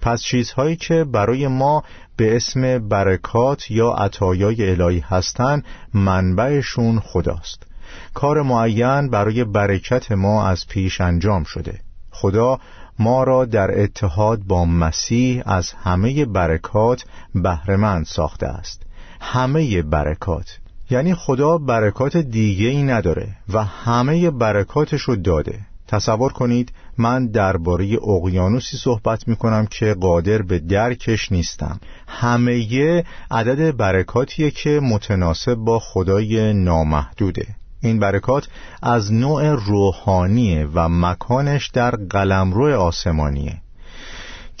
پس 0.00 0.22
چیزهایی 0.22 0.76
که 0.76 1.04
برای 1.04 1.46
ما 1.46 1.84
به 2.16 2.36
اسم 2.36 2.88
برکات 2.88 3.70
یا 3.70 3.90
عطایای 3.90 4.70
الهی 4.70 5.00
هستند 5.00 5.64
منبعشون 5.94 7.00
خداست. 7.00 7.69
کار 8.14 8.42
معین 8.42 9.10
برای 9.10 9.44
برکت 9.44 10.12
ما 10.12 10.46
از 10.46 10.66
پیش 10.68 11.00
انجام 11.00 11.44
شده. 11.44 11.80
خدا 12.10 12.58
ما 12.98 13.24
را 13.24 13.44
در 13.44 13.80
اتحاد 13.80 14.40
با 14.42 14.64
مسیح 14.64 15.42
از 15.46 15.72
همه 15.72 16.24
برکات 16.24 17.04
بهرهمند 17.34 18.06
ساخته 18.06 18.46
است. 18.46 18.82
همه 19.20 19.82
برکات. 19.82 20.58
یعنی 20.90 21.14
خدا 21.14 21.58
برکات 21.58 22.16
دیگه 22.16 22.68
ای 22.68 22.82
نداره 22.82 23.28
و 23.48 23.64
همه 23.64 24.30
برکاتش 24.30 25.02
رو 25.02 25.16
داده. 25.16 25.60
تصور 25.88 26.32
کنید 26.32 26.72
من 26.98 27.26
درباره 27.26 27.98
اقیانوسی 28.08 28.76
صحبت 28.76 29.28
می 29.28 29.36
کنم 29.36 29.66
که 29.66 29.94
قادر 29.94 30.42
به 30.42 30.58
درکش 30.58 31.32
نیستم. 31.32 31.80
همه 32.08 33.04
عدد 33.30 33.76
برکاتیه 33.76 34.50
که 34.50 34.80
متناسب 34.82 35.54
با 35.54 35.78
خدای 35.78 36.52
نامحدوده. 36.52 37.46
این 37.80 37.98
برکات 37.98 38.48
از 38.82 39.12
نوع 39.12 39.54
روحانیه 39.54 40.68
و 40.74 40.88
مکانش 40.88 41.68
در 41.68 41.90
قلمرو 41.90 42.80
آسمانیه 42.80 43.60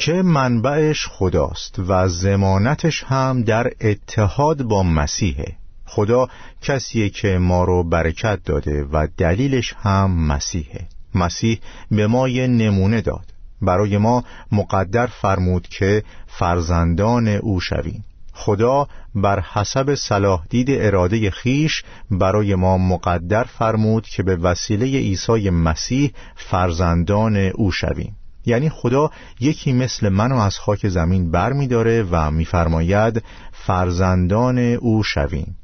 که 0.00 0.12
منبعش 0.12 1.06
خداست 1.06 1.78
و 1.88 2.08
زمانتش 2.08 3.04
هم 3.04 3.42
در 3.42 3.72
اتحاد 3.80 4.62
با 4.62 4.82
مسیحه. 4.82 5.56
خدا 5.86 6.28
کسیه 6.62 7.10
که 7.10 7.38
ما 7.38 7.64
رو 7.64 7.84
برکت 7.84 8.44
داده 8.44 8.84
و 8.92 9.08
دلیلش 9.16 9.74
هم 9.82 10.10
مسیحه. 10.10 10.88
مسیح 11.14 11.60
به 11.90 12.06
ما 12.06 12.28
یه 12.28 12.46
نمونه 12.46 13.00
داد. 13.00 13.24
برای 13.62 13.98
ما 13.98 14.24
مقدر 14.52 15.06
فرمود 15.06 15.68
که 15.68 16.02
فرزندان 16.26 17.28
او 17.28 17.60
شویم. 17.60 18.04
خدا 18.40 18.86
بر 19.14 19.40
حسب 19.40 19.94
صلاح 19.94 20.42
دید 20.50 20.68
اراده 20.70 21.30
خیش 21.30 21.82
برای 22.10 22.54
ما 22.54 22.78
مقدر 22.78 23.44
فرمود 23.44 24.06
که 24.06 24.22
به 24.22 24.36
وسیله 24.36 24.86
عیسی 24.86 25.50
مسیح 25.50 26.12
فرزندان 26.36 27.36
او 27.36 27.72
شویم. 27.72 28.16
یعنی 28.46 28.68
خدا 28.68 29.10
یکی 29.40 29.72
مثل 29.72 30.08
منو 30.08 30.36
از 30.36 30.58
خاک 30.58 30.88
زمین 30.88 31.30
بر 31.30 31.52
می 31.52 31.66
داره 31.66 32.06
و 32.10 32.30
میفرماید 32.30 33.22
فرزندان 33.52 34.58
او 34.58 35.02
شویم. 35.02 35.56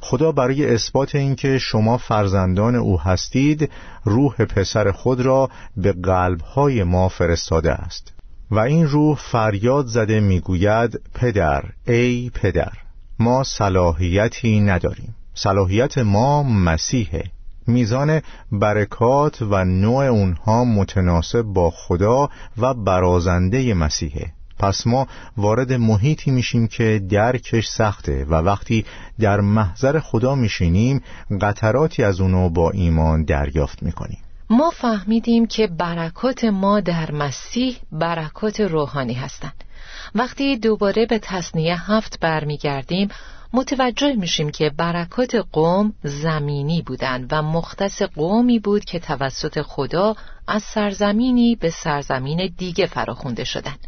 خدا 0.00 0.32
برای 0.32 0.74
اثبات 0.74 1.14
اینکه 1.14 1.58
شما 1.58 1.98
فرزندان 1.98 2.74
او 2.74 3.00
هستید 3.00 3.70
روح 4.04 4.34
پسر 4.34 4.92
خود 4.92 5.20
را 5.20 5.50
به 5.76 5.92
قلبهای 5.92 6.82
ما 6.82 7.08
فرستاده 7.08 7.72
است. 7.72 8.17
و 8.50 8.58
این 8.58 8.86
روح 8.86 9.18
فریاد 9.32 9.86
زده 9.86 10.20
می‌گوید 10.20 11.00
پدر 11.14 11.64
ای 11.86 12.30
پدر 12.34 12.72
ما 13.18 13.42
صلاحیتی 13.42 14.60
نداریم. 14.60 15.14
صلاحیت 15.34 15.98
ما 15.98 16.42
مسیحه. 16.42 17.24
میزان 17.66 18.20
برکات 18.52 19.42
و 19.42 19.64
نوع 19.64 20.04
اونها 20.04 20.64
متناسب 20.64 21.42
با 21.42 21.70
خدا 21.70 22.30
و 22.58 22.74
برازنده 22.74 23.74
مسیحه. 23.74 24.32
پس 24.58 24.86
ما 24.86 25.06
وارد 25.36 25.72
محیطی 25.72 26.30
میشیم 26.30 26.66
که 26.66 27.02
درکش 27.10 27.68
سخته 27.68 28.24
و 28.24 28.34
وقتی 28.34 28.84
در 29.20 29.40
محضر 29.40 30.00
خدا 30.00 30.34
میشینیم 30.34 31.02
قطراتی 31.40 32.02
از 32.02 32.20
اونو 32.20 32.48
با 32.48 32.70
ایمان 32.70 33.24
دریافت 33.24 33.82
می‌کنیم. 33.82 34.18
ما 34.50 34.70
فهمیدیم 34.70 35.46
که 35.46 35.66
برکات 35.66 36.44
ما 36.44 36.80
در 36.80 37.10
مسیح 37.10 37.76
برکات 37.92 38.60
روحانی 38.60 39.14
هستند 39.14 39.64
وقتی 40.14 40.56
دوباره 40.56 41.06
به 41.06 41.18
تصنیه 41.18 41.90
هفت 41.90 42.20
برمیگردیم 42.20 43.08
متوجه 43.52 44.12
میشیم 44.12 44.50
که 44.50 44.70
برکات 44.70 45.34
قوم 45.52 45.94
زمینی 46.02 46.82
بودند 46.82 47.28
و 47.30 47.42
مختص 47.42 48.02
قومی 48.02 48.58
بود 48.58 48.84
که 48.84 48.98
توسط 48.98 49.62
خدا 49.62 50.16
از 50.46 50.62
سرزمینی 50.62 51.56
به 51.56 51.70
سرزمین 51.70 52.54
دیگه 52.58 52.86
فراخونده 52.86 53.44
شدند. 53.44 53.78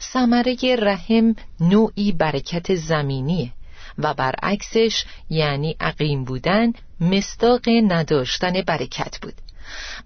ثمره 0.00 0.56
رحم 0.78 1.34
نوعی 1.60 2.12
برکت 2.12 2.74
زمینیه 2.74 3.52
و 3.98 4.14
برعکسش 4.14 5.04
یعنی 5.30 5.76
عقیم 5.80 6.24
بودن 6.24 6.72
مستاق 7.00 7.68
نداشتن 7.68 8.62
برکت 8.62 9.18
بود 9.22 9.34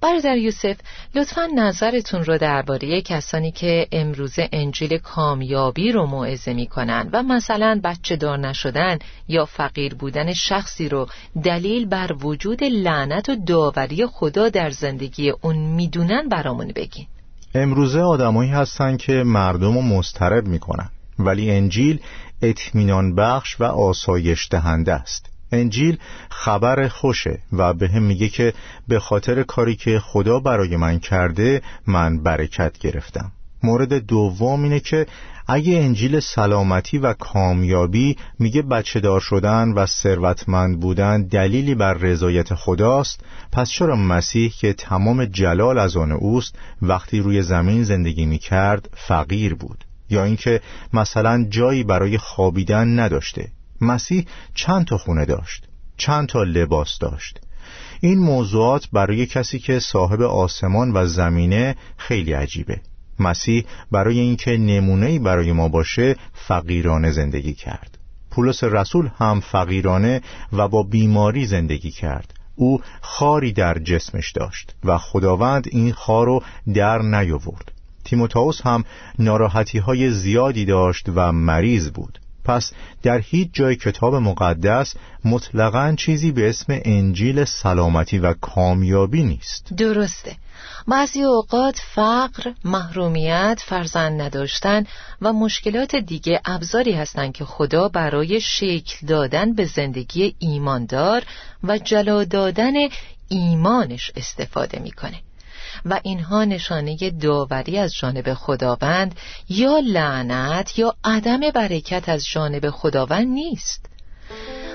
برادر 0.01 0.37
یوسف 0.37 0.77
لطفا 1.15 1.47
نظرتون 1.55 2.25
رو 2.25 2.39
درباره 2.39 3.03
کسانی 3.03 3.53
که 3.53 3.87
امروزه 3.93 4.49
انجیل 4.53 4.99
کامیابی 4.99 5.93
رو 5.93 6.07
موعظه 6.07 6.55
می‌کنن 6.55 7.11
و 7.13 7.23
مثلا 7.23 7.81
بچه 7.85 8.17
دار 8.17 8.39
نشدن 8.39 8.99
یا 9.29 9.45
فقیر 9.45 9.95
بودن 9.95 10.33
شخصی 10.33 10.89
رو 10.89 11.09
دلیل 11.45 11.87
بر 11.87 12.13
وجود 12.13 12.65
لعنت 12.65 13.29
و 13.29 13.37
داوری 13.47 14.07
خدا 14.07 14.49
در 14.49 14.71
زندگی 14.71 15.31
اون 15.31 15.57
می‌دونن 15.57 16.29
برامون 16.29 16.73
بگین. 16.77 17.07
امروزه 17.55 18.01
آدمایی 18.01 18.51
هستن 18.51 18.97
که 18.97 19.13
مردم 19.13 19.75
رو 19.75 19.83
مسترب 19.83 20.47
می‌کنن 20.47 20.91
ولی 21.19 21.51
انجیل 21.51 22.01
اطمینان 22.43 23.15
بخش 23.15 23.61
و 23.61 23.65
آسایش 23.65 24.49
دهنده 24.51 24.93
است. 24.93 25.38
انجیل 25.53 25.99
خبر 26.31 26.89
خوشه 26.89 27.39
و 27.53 27.75
به 27.75 27.89
هم 27.89 28.03
میگه 28.03 28.29
که 28.29 28.53
به 28.89 28.99
خاطر 28.99 29.43
کاری 29.43 29.77
که 29.77 29.99
خدا 29.99 30.41
برای 30.41 30.77
من 30.77 30.99
کرده 30.99 31.63
من 31.87 32.23
برکت 32.23 32.79
گرفتم. 32.79 33.33
مورد 33.63 33.95
دوم 33.95 34.63
اینه 34.63 34.81
که 34.81 35.07
اگه 35.47 35.79
انجیل 35.79 36.21
سلامتی 36.21 36.99
و 36.99 37.13
کامیابی 37.13 38.17
میگه 38.39 38.63
بچه 38.63 39.01
دار 39.01 39.21
شدن 39.21 39.73
و 39.73 39.87
ثروتمند 39.87 40.81
بودن 40.81 41.23
دلیلی 41.23 41.75
بر 41.75 41.95
رضایت 41.95 42.55
خداست 42.55 43.21
پس 43.53 43.71
چرا 43.71 43.97
مسیح 43.97 44.53
که 44.61 44.73
تمام 44.73 45.25
جلال 45.25 45.79
از 45.79 45.97
آن 45.97 46.13
اوست 46.13 46.55
وقتی 46.83 47.21
روی 47.21 47.43
زمین 47.43 47.85
زندگی 47.85 48.27
می‌کرد 48.27 48.89
فقیر 48.95 49.55
بود؟ 49.55 49.85
یا 50.11 50.25
اینکه 50.25 50.61
مثلا 50.93 51.47
جایی 51.51 51.85
برای 51.85 52.19
خوابیدن 52.19 53.01
نداشته؟ 53.01 53.49
مسیح 53.81 54.27
چند 54.55 54.87
تا 54.87 54.99
خونه 54.99 55.25
داشت 55.25 55.69
چند 55.99 56.29
تا 56.29 56.43
لباس 56.43 56.99
داشت. 56.99 57.41
این 58.01 58.19
موضوعات 58.19 58.89
برای 58.93 59.27
کسی 59.27 59.59
که 59.59 59.79
صاحب 59.79 60.23
آسمان 60.23 60.93
و 60.93 61.07
زمینه 61.07 61.77
خیلی 61.97 62.33
عجیبه. 62.33 62.81
مسیح 63.21 63.65
برای 63.91 64.19
اینکه 64.19 64.57
نمونه‌ای 64.57 65.19
برای 65.19 65.53
ما 65.53 65.69
باشه 65.69 66.17
فقیرانه 66.33 67.11
زندگی 67.11 67.55
کرد. 67.55 67.99
پولس 68.31 68.65
رسول 68.65 69.11
هم 69.19 69.41
فقیرانه 69.41 70.23
و 70.53 70.69
با 70.69 70.83
بیماری 70.83 71.47
زندگی 71.47 71.91
کرد. 71.91 72.35
او 72.55 72.81
خاری 73.01 73.53
در 73.53 73.79
جسمش 73.79 74.33
داشت 74.33 74.75
و 74.85 74.99
خداوند 74.99 75.69
این 75.71 75.93
خار 75.93 76.27
رو 76.27 76.43
در 76.75 77.03
نیاورد. 77.03 77.73
تیموتائوس 78.05 78.61
هم 78.61 78.85
ناراحتی 79.19 79.79
های 79.79 80.11
زیادی 80.11 80.65
داشت 80.65 81.07
و 81.15 81.33
مریض 81.33 81.91
بود. 81.91 82.19
پس 82.45 82.73
در 83.03 83.19
هیچ 83.19 83.49
جای 83.53 83.77
کتاب 83.77 84.15
مقدس 84.15 84.95
مطلقا 85.25 85.95
چیزی 85.99 86.33
به 86.33 86.49
اسم 86.49 86.81
انجیل 86.85 87.45
سلامتی 87.45 88.19
و 88.19 88.35
کامیابی 88.35 89.23
نیست. 89.23 89.73
درسته. 89.77 90.37
بعضی 90.89 91.23
اوقات 91.23 91.79
فقر، 91.95 92.53
محرومیت، 92.65 93.63
فرزند 93.67 94.21
نداشتن 94.21 94.85
و 95.23 95.33
مشکلات 95.33 95.97
دیگه 95.97 96.41
ابزاری 96.45 96.93
هستند 96.93 97.33
که 97.33 97.45
خدا 97.45 97.89
برای 97.89 98.41
شکل 98.41 99.07
دادن 99.07 99.55
به 99.55 99.65
زندگی 99.65 100.35
ایماندار 100.39 101.23
و 101.65 101.79
جلا 101.79 102.25
دادن 102.25 102.73
ایمانش 103.29 104.13
استفاده 104.17 104.79
می‌کنه. 104.79 105.21
و 105.85 106.01
اینها 106.03 106.45
نشانه 106.45 106.97
داوری 107.11 107.79
از 107.79 107.95
جانب 107.95 108.35
خداوند 108.35 109.15
یا 109.49 109.79
لعنت 109.79 110.79
یا 110.79 110.95
عدم 111.05 111.41
برکت 111.55 112.09
از 112.09 112.27
جانب 112.27 112.71
خداوند 112.71 113.29
نیست. 113.29 113.87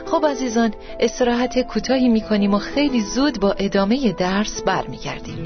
خب 0.06 0.26
عزیزان 0.26 0.74
استراحت 1.00 1.60
کوتاهی 1.60 2.08
می‌کنیم 2.08 2.54
و 2.54 2.60
خیلی 2.60 3.02
زود 3.02 3.40
با 3.40 3.52
ادامه 3.52 4.12
درس 4.12 4.62
برمیگردیم. 4.62 5.44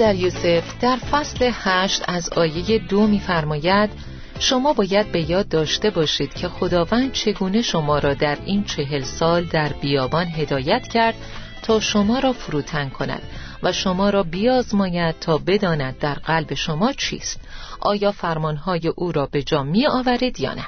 برادر 0.00 0.14
یوسف 0.14 0.78
در 0.80 0.96
فصل 0.96 1.50
هشت 1.54 2.02
از 2.08 2.28
آیه 2.28 2.78
دو 2.78 3.06
میفرماید 3.06 3.90
شما 4.38 4.72
باید 4.72 5.12
به 5.12 5.30
یاد 5.30 5.48
داشته 5.48 5.90
باشید 5.90 6.34
که 6.34 6.48
خداوند 6.48 7.12
چگونه 7.12 7.62
شما 7.62 7.98
را 7.98 8.14
در 8.14 8.38
این 8.44 8.64
چهل 8.64 9.02
سال 9.02 9.44
در 9.44 9.68
بیابان 9.68 10.26
هدایت 10.26 10.88
کرد 10.88 11.14
تا 11.62 11.80
شما 11.80 12.18
را 12.18 12.32
فروتن 12.32 12.88
کند 12.88 13.22
و 13.62 13.72
شما 13.72 14.10
را 14.10 14.22
بیازماید 14.22 15.18
تا 15.18 15.38
بداند 15.38 15.98
در 15.98 16.14
قلب 16.14 16.54
شما 16.54 16.92
چیست 16.92 17.40
آیا 17.80 18.12
فرمانهای 18.12 18.88
او 18.96 19.12
را 19.12 19.26
به 19.26 19.42
جا 19.42 19.62
می 19.62 19.86
آورید 19.86 20.40
یا 20.40 20.54
نه 20.54 20.66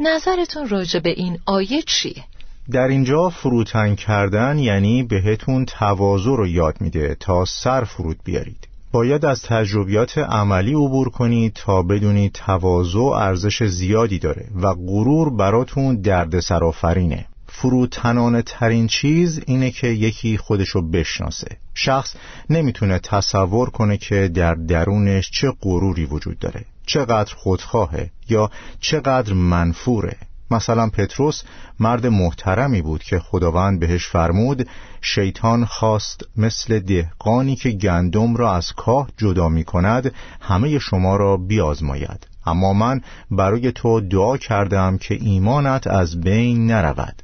نظرتون 0.00 0.68
راجع 0.68 1.00
به 1.00 1.10
این 1.10 1.38
آیه 1.46 1.82
چیه؟ 1.82 2.24
در 2.70 2.88
اینجا 2.88 3.28
فروتن 3.28 3.94
کردن 3.94 4.58
یعنی 4.58 5.02
بهتون 5.02 5.64
تواضع 5.64 6.30
رو 6.30 6.46
یاد 6.46 6.80
میده 6.80 7.16
تا 7.20 7.44
سر 7.44 7.84
فرود 7.84 8.16
بیارید. 8.24 8.68
باید 8.92 9.24
از 9.24 9.42
تجربیات 9.42 10.18
عملی 10.18 10.72
عبور 10.72 11.08
کنید 11.08 11.52
تا 11.52 11.82
بدونید 11.82 12.32
تواضع 12.32 13.00
ارزش 13.00 13.62
زیادی 13.62 14.18
داره 14.18 14.46
و 14.62 14.74
غرور 14.74 15.30
براتون 15.30 16.00
درد 16.00 16.40
سرافرینه 16.40 17.26
فروتنانه 17.46 18.42
ترین 18.42 18.86
چیز 18.86 19.40
اینه 19.46 19.70
که 19.70 19.86
یکی 19.86 20.36
خودشو 20.36 20.82
بشناسه. 20.82 21.56
شخص 21.74 22.16
نمی‌تونه 22.50 22.98
تصور 22.98 23.70
کنه 23.70 23.96
که 23.96 24.28
در 24.28 24.54
درونش 24.54 25.30
چه 25.30 25.52
غروری 25.62 26.04
وجود 26.04 26.38
داره. 26.38 26.64
چقدر 26.86 27.34
خودخواهه 27.34 28.10
یا 28.28 28.50
چقدر 28.80 29.32
منفوره. 29.32 30.16
مثلا 30.50 30.88
پتروس 30.88 31.42
مرد 31.80 32.06
محترمی 32.06 32.82
بود 32.82 33.02
که 33.02 33.18
خداوند 33.18 33.80
بهش 33.80 34.06
فرمود 34.06 34.68
شیطان 35.00 35.64
خواست 35.64 36.24
مثل 36.36 36.78
دهقانی 36.78 37.56
که 37.56 37.70
گندم 37.70 38.36
را 38.36 38.54
از 38.54 38.72
کاه 38.72 39.08
جدا 39.16 39.48
می 39.48 39.64
کند 39.64 40.12
همه 40.40 40.78
شما 40.78 41.16
را 41.16 41.36
بیازماید. 41.36 42.26
اما 42.46 42.72
من 42.72 43.00
برای 43.30 43.72
تو 43.72 44.00
دعا 44.00 44.36
کردم 44.36 44.98
که 44.98 45.14
ایمانت 45.14 45.86
از 45.86 46.20
بین 46.20 46.66
نرود. 46.66 47.22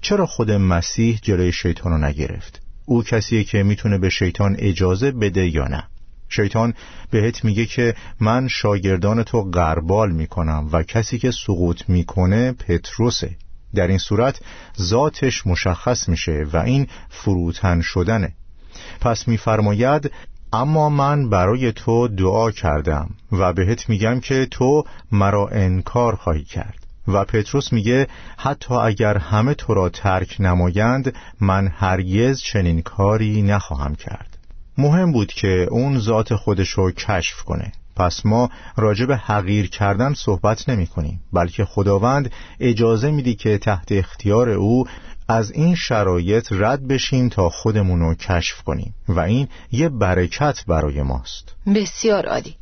چرا 0.00 0.26
خود 0.26 0.50
مسیح 0.50 1.18
جلوی 1.22 1.52
شیطان 1.52 1.92
رو 1.92 1.98
نگرفت؟ 1.98 2.62
او 2.86 3.02
کسیه 3.02 3.44
که 3.44 3.62
می‌تونه 3.62 3.98
به 3.98 4.08
شیطان 4.08 4.56
اجازه 4.58 5.10
بده 5.10 5.48
یا 5.48 5.68
نه؟ 5.68 5.89
شیطان 6.30 6.74
بهت 7.10 7.44
میگه 7.44 7.66
که 7.66 7.94
من 8.20 8.48
شاگردان 8.48 9.22
تو 9.22 9.42
غربال 9.42 10.12
می‌کنم 10.12 10.68
و 10.72 10.82
کسی 10.82 11.18
که 11.18 11.30
سقوط 11.30 11.82
می‌کنه 11.88 12.52
پتروسه. 12.52 13.36
در 13.74 13.86
این 13.86 13.98
صورت 13.98 14.40
ذاتش 14.80 15.46
مشخص 15.46 16.08
میشه 16.08 16.46
و 16.52 16.56
این 16.56 16.86
فروتن 17.08 17.80
شدنه. 17.80 18.32
پس 19.00 19.28
میفرماید 19.28 20.10
اما 20.52 20.88
من 20.88 21.30
برای 21.30 21.72
تو 21.72 22.08
دعا 22.08 22.50
کردم 22.50 23.10
و 23.32 23.52
بهت 23.52 23.88
میگم 23.88 24.20
که 24.20 24.46
تو 24.46 24.84
مرا 25.12 25.48
انکار 25.48 26.16
خواهی 26.16 26.44
کرد. 26.44 26.86
و 27.08 27.24
پتروس 27.24 27.72
میگه 27.72 28.06
حتی 28.36 28.74
اگر 28.74 29.18
همه 29.18 29.54
تو 29.54 29.74
را 29.74 29.88
ترک 29.88 30.36
نمایند 30.40 31.14
من 31.40 31.68
هرگز 31.68 32.40
چنین 32.40 32.82
کاری 32.82 33.42
نخواهم 33.42 33.94
کرد. 33.94 34.29
مهم 34.78 35.12
بود 35.12 35.32
که 35.32 35.66
اون 35.70 35.98
ذات 35.98 36.34
خودش 36.34 36.68
رو 36.68 36.90
کشف 36.90 37.42
کنه. 37.42 37.72
پس 37.96 38.26
ما 38.26 38.50
راجع 38.76 39.06
به 39.06 39.16
حقیر 39.16 39.68
کردن 39.68 40.14
صحبت 40.14 40.68
نمی 40.68 40.86
کنیم 40.86 41.20
بلکه 41.32 41.64
خداوند 41.64 42.32
اجازه 42.60 43.10
میدی 43.10 43.34
که 43.34 43.58
تحت 43.58 43.92
اختیار 43.92 44.48
او 44.50 44.84
از 45.28 45.50
این 45.50 45.74
شرایط 45.74 46.48
رد 46.50 46.88
بشیم 46.88 47.28
تا 47.28 47.48
خودمون 47.48 48.00
رو 48.00 48.14
کشف 48.14 48.62
کنیم. 48.62 48.94
و 49.08 49.20
این 49.20 49.48
یه 49.72 49.88
برکت 49.88 50.64
برای 50.66 51.02
ماست. 51.02 51.54
بسیار 51.74 52.26
عالی. 52.26 52.56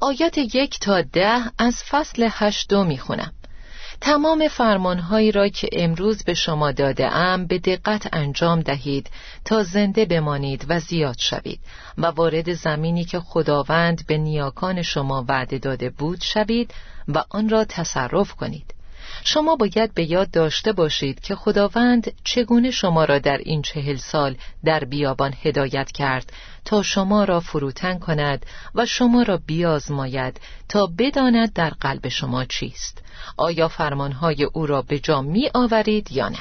آیات 0.00 0.38
یک 0.38 0.80
تا 0.80 1.02
ده 1.02 1.38
از 1.58 1.82
فصل 1.90 2.28
هشتو 2.32 2.84
می‌خونم. 2.84 3.32
تمام 4.00 4.48
فرمانهایی 4.48 5.32
را 5.32 5.48
که 5.48 5.68
امروز 5.72 6.24
به 6.24 6.34
شما 6.34 6.72
داده 6.72 7.16
ام 7.16 7.46
به 7.46 7.58
دقت 7.58 8.08
انجام 8.12 8.60
دهید 8.60 9.10
تا 9.44 9.62
زنده 9.62 10.04
بمانید 10.04 10.66
و 10.68 10.80
زیاد 10.80 11.18
شوید 11.18 11.60
و 11.98 12.06
وارد 12.06 12.52
زمینی 12.52 13.04
که 13.04 13.20
خداوند 13.20 14.06
به 14.06 14.18
نیاکان 14.18 14.82
شما 14.82 15.24
وعده 15.28 15.58
داده 15.58 15.90
بود 15.90 16.20
شوید 16.20 16.74
و 17.08 17.24
آن 17.30 17.48
را 17.48 17.64
تصرف 17.64 18.32
کنید. 18.32 18.74
شما 19.24 19.56
باید 19.56 19.94
به 19.94 20.10
یاد 20.10 20.30
داشته 20.30 20.72
باشید 20.72 21.20
که 21.20 21.34
خداوند 21.34 22.12
چگونه 22.24 22.70
شما 22.70 23.04
را 23.04 23.18
در 23.18 23.38
این 23.38 23.62
چهل 23.62 23.96
سال 23.96 24.36
در 24.64 24.84
بیابان 24.84 25.34
هدایت 25.42 25.92
کرد 25.92 26.32
تا 26.64 26.82
شما 26.82 27.24
را 27.24 27.40
فروتن 27.40 27.98
کند 27.98 28.46
و 28.74 28.86
شما 28.86 29.22
را 29.22 29.40
بیازماید 29.46 30.40
تا 30.68 30.88
بداند 30.98 31.52
در 31.52 31.70
قلب 31.70 32.08
شما 32.08 32.44
چیست. 32.44 33.02
آیا 33.36 33.68
فرمانهای 33.68 34.44
او 34.44 34.66
را 34.66 34.82
به 34.82 34.98
جا 34.98 35.22
می 35.22 35.50
آورید 35.54 36.12
یا 36.12 36.28
نه؟ 36.28 36.38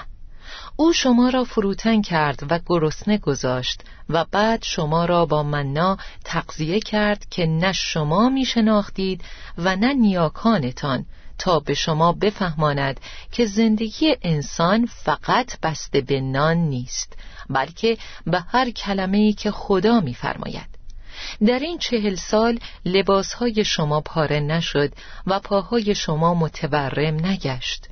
او 0.75 0.93
شما 0.93 1.29
را 1.29 1.43
فروتن 1.43 2.01
کرد 2.01 2.43
و 2.49 2.59
گرسنه 2.65 3.17
گذاشت 3.17 3.83
و 4.09 4.25
بعد 4.31 4.63
شما 4.63 5.05
را 5.05 5.25
با 5.25 5.43
منا 5.43 5.97
تقضیه 6.23 6.79
کرد 6.79 7.29
که 7.29 7.45
نه 7.45 7.73
شما 7.73 8.29
می 8.29 8.45
شناختید 8.45 9.21
و 9.57 9.75
نه 9.75 9.93
نیاکانتان 9.93 11.05
تا 11.37 11.59
به 11.59 11.73
شما 11.73 12.11
بفهماند 12.11 12.99
که 13.31 13.45
زندگی 13.45 14.15
انسان 14.21 14.85
فقط 14.85 15.59
بسته 15.59 16.01
به 16.01 16.21
نان 16.21 16.57
نیست 16.57 17.17
بلکه 17.49 17.97
به 18.25 18.39
هر 18.39 18.69
کلمه 18.69 19.17
ای 19.17 19.33
که 19.33 19.51
خدا 19.51 19.99
میفرماید. 19.99 20.76
در 21.45 21.59
این 21.59 21.77
چهل 21.77 22.15
سال 22.15 22.59
لباسهای 22.85 23.65
شما 23.65 24.01
پاره 24.01 24.39
نشد 24.39 24.93
و 25.27 25.39
پاهای 25.39 25.95
شما 25.95 26.33
متورم 26.33 27.25
نگشت. 27.25 27.87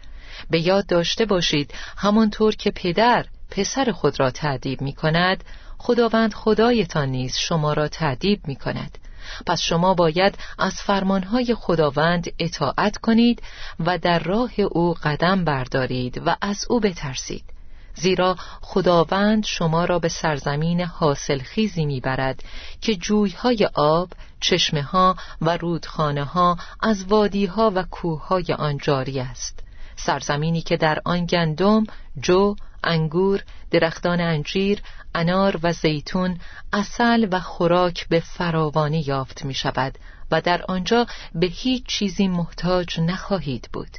به 0.50 0.60
یاد 0.60 0.86
داشته 0.86 1.26
باشید 1.26 1.74
همانطور 1.98 2.56
که 2.56 2.72
پدر 2.72 3.26
پسر 3.52 3.92
خود 3.92 4.20
را 4.20 4.32
تعدیب 4.32 4.82
می 4.82 4.94
کند 4.94 5.44
خداوند 5.78 6.34
خدایتان 6.34 7.10
نیز 7.10 7.38
شما 7.38 7.74
را 7.74 7.88
تعدیب 7.88 8.48
می 8.48 8.56
کند 8.56 8.98
پس 9.46 9.62
شما 9.62 9.94
باید 9.94 10.38
از 10.60 10.74
فرمانهای 10.74 11.56
خداوند 11.56 12.32
اطاعت 12.40 12.98
کنید 12.98 13.44
و 13.80 13.98
در 13.98 14.20
راه 14.20 14.52
او 14.60 14.94
قدم 15.04 15.46
بردارید 15.46 16.22
و 16.26 16.36
از 16.42 16.66
او 16.70 16.80
بترسید. 16.80 17.55
زیرا 17.96 18.36
خداوند 18.62 19.46
شما 19.46 19.86
را 19.86 20.00
به 20.00 20.10
سرزمین 20.10 20.82
حاصل 20.82 21.40
خیزی 21.40 21.86
می‌برد 21.86 22.44
که 22.82 22.96
جویهای 22.96 23.70
آب، 23.74 24.10
چشمه 24.40 24.82
ها 24.82 25.16
و 25.42 25.58
رودخانه 25.58 26.24
ها 26.24 26.58
از 26.82 27.06
وادی 27.06 27.46
ها 27.46 27.72
و 27.76 27.84
کوه 27.84 28.28
های 28.28 28.46
آن 28.58 28.78
جاری 28.78 29.20
است 29.20 29.60
سرزمینی 29.96 30.62
که 30.62 30.78
در 30.78 31.02
آن 31.06 31.26
گندم، 31.26 31.84
جو، 32.22 32.56
انگور، 32.84 33.44
درختان 33.72 34.22
انجیر، 34.22 34.82
انار 35.16 35.60
و 35.64 35.74
زیتون، 35.74 36.40
اصل 36.74 37.28
و 37.32 37.40
خوراک 37.40 38.08
به 38.08 38.20
فراوانی 38.20 39.04
یافت 39.08 39.46
می 39.46 39.54
شود 39.54 39.98
و 40.32 40.42
در 40.42 40.66
آنجا 40.68 41.08
به 41.36 41.48
هیچ 41.48 41.86
چیزی 41.86 42.28
محتاج 42.28 43.00
نخواهید 43.00 43.70
بود. 43.74 43.98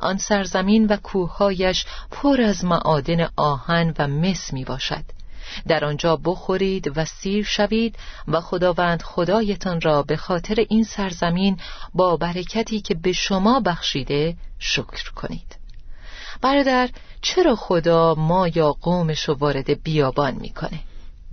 آن 0.00 0.18
سرزمین 0.18 0.86
و 0.86 0.96
کوههایش 0.96 1.84
پر 2.10 2.40
از 2.40 2.64
معادن 2.64 3.28
آهن 3.36 3.94
و 3.98 4.08
مس 4.08 4.52
می 4.52 4.64
باشد. 4.64 5.04
در 5.68 5.84
آنجا 5.84 6.16
بخورید 6.16 6.92
و 6.96 7.04
سیر 7.04 7.44
شوید 7.44 7.96
و 8.28 8.40
خداوند 8.40 9.02
خدایتان 9.02 9.80
را 9.80 10.02
به 10.02 10.16
خاطر 10.16 10.64
این 10.68 10.84
سرزمین 10.84 11.56
با 11.94 12.16
برکتی 12.16 12.80
که 12.80 12.94
به 12.94 13.12
شما 13.12 13.60
بخشیده 13.60 14.36
شکر 14.58 15.10
کنید. 15.14 15.56
برادر 16.42 16.88
چرا 17.22 17.56
خدا 17.56 18.14
ما 18.14 18.48
یا 18.48 18.72
قومش 18.72 19.28
وارد 19.28 19.82
بیابان 19.82 20.34
می‌کنه؟ 20.34 20.80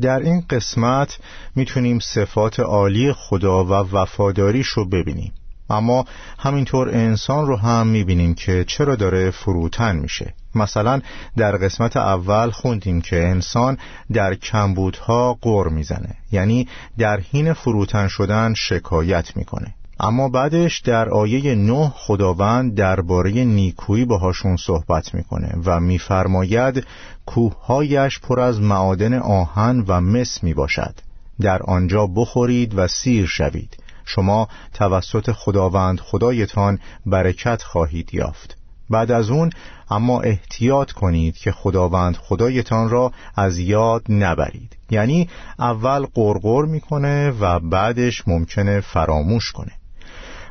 در 0.01 0.19
این 0.19 0.45
قسمت 0.49 1.17
می‌تونیم 1.55 1.99
صفات 1.99 2.59
عالی 2.59 3.13
خدا 3.13 3.65
و 3.65 3.69
وفاداریش 3.69 4.67
رو 4.67 4.89
ببینیم 4.89 5.33
اما 5.71 6.05
همینطور 6.39 6.89
انسان 6.89 7.47
رو 7.47 7.55
هم 7.55 7.87
می‌بینیم 7.87 8.33
که 8.33 8.65
چرا 8.67 8.95
داره 8.95 9.31
فروتن 9.31 9.95
میشه. 9.95 10.33
مثلا 10.55 11.01
در 11.37 11.57
قسمت 11.57 11.97
اول 11.97 12.49
خوندیم 12.49 13.01
که 13.01 13.27
انسان 13.27 13.77
در 14.13 14.35
کمبودها 14.35 15.37
قر 15.41 15.67
می‌زنه. 15.67 16.15
یعنی 16.31 16.67
در 16.97 17.19
حین 17.19 17.53
فروتن 17.53 18.07
شدن 18.07 18.53
شکایت 18.53 19.37
می‌کنه. 19.37 19.73
اما 19.99 20.29
بعدش 20.29 20.79
در 20.79 21.09
آیه 21.09 21.55
نه 21.55 21.91
خداوند 21.95 22.75
درباره 22.75 23.31
نیکویی 23.31 24.05
باهاشون 24.05 24.57
صحبت 24.57 25.15
می‌کنه 25.15 25.55
و 25.65 25.79
میفرماید 25.79 26.85
کوههایش 27.25 28.19
پر 28.19 28.39
از 28.39 28.61
معادن 28.61 29.13
آهن 29.13 29.85
و 29.87 30.01
مس 30.01 30.43
می 30.43 30.53
باشد 30.53 30.95
در 31.41 31.63
آنجا 31.63 32.07
بخورید 32.07 32.77
و 32.77 32.87
سیر 32.87 33.25
شوید. 33.25 33.77
شما 34.15 34.47
توسط 34.73 35.31
خداوند 35.31 35.99
خدایتان 35.99 36.79
برکت 37.05 37.63
خواهید 37.63 38.13
یافت. 38.13 38.57
بعد 38.89 39.11
از 39.11 39.29
اون 39.29 39.49
اما 39.89 40.21
احتیاط 40.21 40.91
کنید 40.91 41.37
که 41.37 41.51
خداوند 41.51 42.15
خدایتان 42.15 42.89
را 42.89 43.11
از 43.35 43.57
یاد 43.57 44.03
نبرید. 44.09 44.77
یعنی 44.89 45.29
اول 45.59 46.05
قرقر 46.13 46.65
می‌کنه 46.65 47.31
و 47.31 47.59
بعدش 47.59 48.27
ممکنه 48.27 48.79
فراموش 48.79 49.51
کنه. 49.51 49.71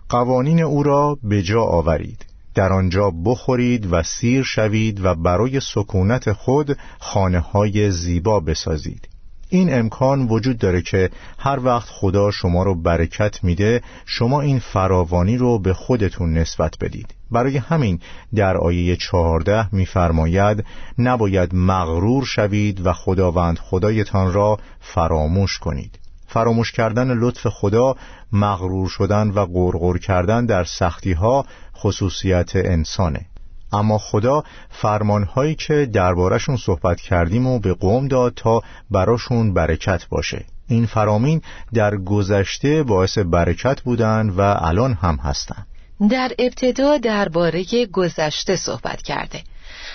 قوانین 0.08 0.62
او 0.62 0.82
را 0.82 1.18
به 1.22 1.42
جا 1.42 1.62
آورید. 1.62 2.26
در 2.54 2.72
آنجا 2.72 3.10
بخورید 3.24 3.92
و 3.92 4.02
سیر 4.02 4.42
شوید 4.42 5.04
و 5.04 5.14
برای 5.14 5.60
سکونت 5.60 6.32
خود 6.32 6.76
خانه 6.98 7.40
های 7.40 7.90
زیبا 7.90 8.40
بسازید. 8.40 9.08
این 9.50 9.74
امکان 9.74 10.26
وجود 10.28 10.58
داره 10.58 10.82
که 10.82 11.10
هر 11.38 11.60
وقت 11.64 11.88
خدا 11.88 12.30
شما 12.30 12.62
رو 12.62 12.74
برکت 12.74 13.44
میده 13.44 13.82
شما 14.06 14.40
این 14.40 14.58
فراوانی 14.58 15.36
رو 15.36 15.58
به 15.58 15.74
خودتون 15.74 16.32
نسبت 16.32 16.74
بدید. 16.80 17.14
برای 17.30 17.56
همین 17.56 18.00
در 18.34 18.56
آیه 18.56 18.96
چهارده 18.96 19.74
میفرماید 19.74 20.64
نباید 20.98 21.54
مغرور 21.54 22.24
شوید 22.24 22.86
و 22.86 22.92
خداوند 22.92 23.58
خدایتان 23.58 24.32
را 24.32 24.58
فراموش 24.80 25.58
کنید. 25.58 25.98
فراموش 26.26 26.72
کردن 26.72 27.14
لطف 27.14 27.46
خدا 27.46 27.96
مغرور 28.32 28.88
شدن 28.88 29.30
و 29.30 29.46
غرغر 29.46 29.98
کردن 29.98 30.46
در 30.46 30.64
سختی 30.64 31.12
ها 31.12 31.46
خصوصیت 31.76 32.56
انسانه. 32.56 33.29
اما 33.72 33.98
خدا 33.98 34.44
فرمانهایی 34.70 35.54
که 35.54 35.86
دربارشون 35.92 36.56
صحبت 36.56 37.00
کردیم 37.00 37.46
و 37.46 37.58
به 37.58 37.74
قوم 37.74 38.08
داد 38.08 38.32
تا 38.36 38.62
براشون 38.90 39.54
برکت 39.54 40.08
باشه. 40.08 40.44
این 40.68 40.86
فرامین 40.86 41.42
در 41.74 41.96
گذشته 41.96 42.82
باعث 42.82 43.18
برکت 43.18 43.80
بودن 43.80 44.28
و 44.28 44.40
الان 44.40 44.94
هم 44.94 45.16
هستن. 45.16 45.66
در 46.10 46.32
ابتدا 46.38 46.98
درباره 46.98 47.64
گذشته 47.92 48.56
صحبت 48.56 49.02
کرده. 49.02 49.42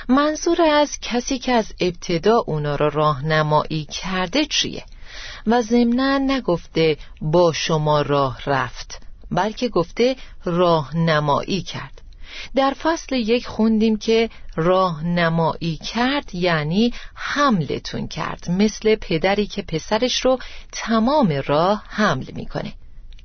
منظور 0.09 0.61
از 0.61 0.97
کسی 1.01 1.39
که 1.39 1.51
از 1.51 1.73
ابتدا 1.79 2.43
اونا 2.45 2.75
را 2.75 2.87
راهنمایی 2.87 3.85
کرده 3.85 4.45
چیه؟ 4.45 4.83
و 5.47 5.61
ضمنا 5.61 6.17
نگفته 6.17 6.97
با 7.21 7.53
شما 7.53 8.01
راه 8.01 8.39
رفت 8.45 9.01
بلکه 9.31 9.69
گفته 9.69 10.15
راهنمایی 10.45 11.61
کرد. 11.61 11.94
در 12.55 12.73
فصل 12.73 13.15
یک 13.15 13.47
خوندیم 13.47 13.97
که 13.97 14.29
راهنمایی 14.55 15.77
کرد 15.93 16.35
یعنی 16.35 16.93
حملتون 17.13 18.07
کرد 18.07 18.51
مثل 18.51 18.95
پدری 18.95 19.47
که 19.47 19.61
پسرش 19.61 20.25
رو 20.25 20.39
تمام 20.71 21.41
راه 21.47 21.83
حمل 21.87 22.25
می‌کنه. 22.33 22.73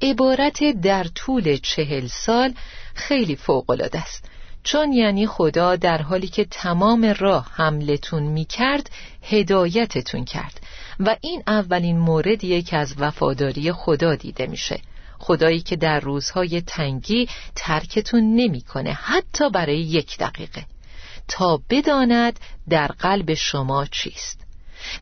عبارت 0.02 0.64
در 0.80 1.04
طول 1.04 1.56
چهل 1.56 2.06
سال 2.06 2.54
خیلی 2.94 3.36
فوقالعاده 3.36 3.98
است. 3.98 4.30
چون 4.62 4.92
یعنی 4.92 5.26
خدا 5.26 5.76
در 5.76 6.02
حالی 6.02 6.28
که 6.28 6.44
تمام 6.44 7.14
راه 7.18 7.50
حملتون 7.54 8.22
می 8.22 8.44
کرد 8.44 8.90
هدایتتون 9.22 10.24
کرد. 10.24 10.60
و 11.00 11.16
این 11.20 11.42
اولین 11.46 11.98
موردیه 11.98 12.62
که 12.62 12.76
از 12.76 12.94
وفاداری 12.98 13.72
خدا 13.72 14.14
دیده 14.14 14.46
میشه. 14.46 14.80
خدایی 15.20 15.60
که 15.60 15.76
در 15.76 16.00
روزهای 16.00 16.60
تنگی 16.60 17.28
ترکتون 17.56 18.34
نمی‌کنه 18.36 18.92
حتی 18.92 19.50
برای 19.50 19.80
یک 19.80 20.18
دقیقه. 20.18 20.64
تا 21.28 21.60
بداند 21.70 22.40
در 22.68 22.86
قلب 22.86 23.34
شما 23.34 23.86
چیست. 23.86 24.40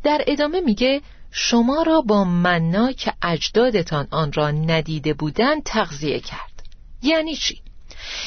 در 0.03 0.25
ادامه 0.27 0.61
میگه 0.61 1.01
شما 1.31 1.83
را 1.83 2.01
با 2.01 2.25
منا 2.25 2.93
که 2.93 3.13
اجدادتان 3.23 4.09
آن 4.11 4.33
را 4.33 4.51
ندیده 4.51 5.15
بودن 5.15 5.61
تغذیه 5.61 6.21
کرد. 6.21 6.63
یعنی 7.03 7.37
چی؟ 7.37 7.63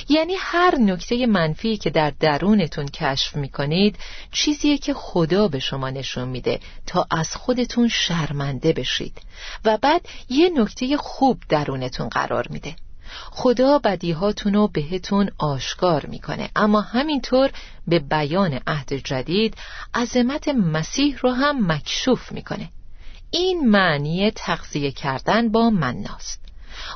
یعنی 0.10 0.34
هر 0.38 0.76
نکته 0.76 1.26
منفی 1.26 1.78
که 1.78 1.89
در 1.89 2.13
درونتون 2.20 2.88
کشف 2.88 3.36
می‌کنید 3.36 3.98
چیزیه 4.32 4.78
که 4.78 4.94
خدا 4.94 5.48
به 5.48 5.60
شما 5.60 5.89
نشون 5.89 6.28
میده 6.28 6.60
تا 6.88 7.08
از 7.12 7.36
خودتون 7.36 7.88
شرمنده 7.88 8.74
بشید. 8.74 9.22
و 9.65 9.78
بعد 9.78 10.02
یه 10.30 10.50
نکته 10.50 10.98
خوب 10.98 11.38
درونتون 11.50 12.10
قرار 12.10 12.48
میده. 12.50 12.76
خدا 13.32 13.80
بدیهاتون 13.80 14.54
رو 14.54 14.67
بهتون 14.67 15.30
آشکار 15.38 16.06
می‌کنه. 16.06 16.50
اما 16.56 16.82
همینطور 16.82 17.52
به 17.88 18.00
بیان 18.00 18.60
عهد 18.67 18.94
جدید 18.94 19.56
عظمت 19.94 20.48
مسیح 20.48 21.17
رو 21.17 21.32
هم 21.32 21.72
مکشوف 21.72 22.32
می‌کنه. 22.32 22.70
این 23.32 23.70
معنی 23.70 24.32
تغذیه 24.32 24.91
کردن 24.91 25.50
با 25.50 25.70
مناست. 25.70 26.40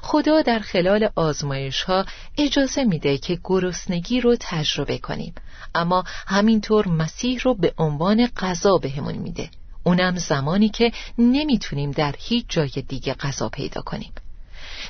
خدا 0.01 0.41
در 0.41 0.59
خلال 0.59 1.09
آزمایش 1.15 1.83
ها 1.83 2.05
اجازه 2.37 2.83
میده 2.83 3.17
که 3.17 3.39
گرسنگی 3.43 4.21
رو 4.21 4.35
تجربه 4.39 4.97
کنیم. 4.97 5.33
اما 5.75 6.03
همینطور 6.27 6.87
مسیح 6.87 7.39
رو 7.41 7.53
به 7.53 7.73
عنوان 7.77 8.27
غذا 8.37 8.77
بهمون 8.77 9.15
میده. 9.15 9.49
اونم 9.83 10.17
زمانی 10.17 10.69
که 10.69 10.91
نمی‌تونیم 11.17 11.91
در 11.91 12.15
هیچ 12.19 12.45
جای 12.49 12.83
دیگه 12.87 13.13
غذا 13.13 13.49
پیدا 13.49 13.81
کنیم. 13.81 14.11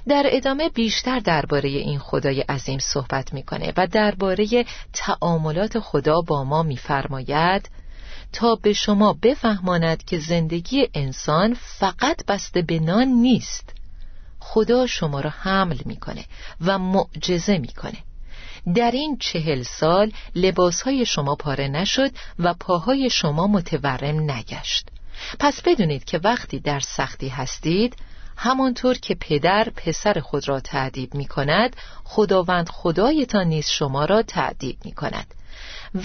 در 0.08 0.24
ادامه 0.26 0.70
بیشتر 0.70 1.20
درباره 1.20 1.70
این 1.70 2.00
خدای 2.00 2.42
عظیم 2.42 2.80
صحبت 2.80 3.34
می‌کنه 3.34 3.74
و 3.78 3.88
درباره 3.88 4.66
تعاملات 4.94 5.80
خدا 5.80 6.22
با 6.22 6.44
ما 6.44 6.64
میفرماید 6.64 7.70
تا 8.34 8.56
به 8.56 8.74
شما 8.74 9.14
بفهماند 9.14 10.04
که 10.04 10.20
زندگی 10.20 10.88
انسان 10.94 11.54
فقط 11.54 12.26
بسته 12.26 12.62
به 12.62 12.80
نان 12.80 13.08
نیست. 13.08 13.75
خدا 14.48 14.88
شما 14.88 15.20
را 15.20 15.30
حمل 15.30 15.78
می‌کنه 15.86 16.26
و 16.62 16.80
معجزه 16.80 17.58
می‌کنه. 17.58 17.98
در 18.76 18.92
این 18.92 19.18
چهل 19.18 19.64
سال 19.64 20.12
لباسهای 20.36 21.06
شما 21.06 21.36
پاره 21.36 21.68
نشد 21.68 22.12
و 22.40 22.54
پاهای 22.54 23.10
شما 23.10 23.48
متورم 23.48 24.32
نگشت. 24.32 24.88
پس 25.40 25.62
بدونید 25.62 26.04
که 26.04 26.20
وقتی 26.24 26.60
در 26.60 26.80
سختی 26.80 27.30
هستید 27.30 27.96
همانطور 28.38 28.98
که 28.98 29.16
پدر 29.16 29.70
پسر 29.76 30.20
خود 30.20 30.48
را 30.48 30.60
تعدیب 30.60 31.14
می 31.14 31.26
کند 31.26 31.76
خداوند 32.04 32.70
خدایتان 32.70 33.48
نیز 33.48 33.68
شما 33.68 34.06
را 34.06 34.22
تعدیب 34.22 34.78
می 34.86 34.92
کند 34.92 35.34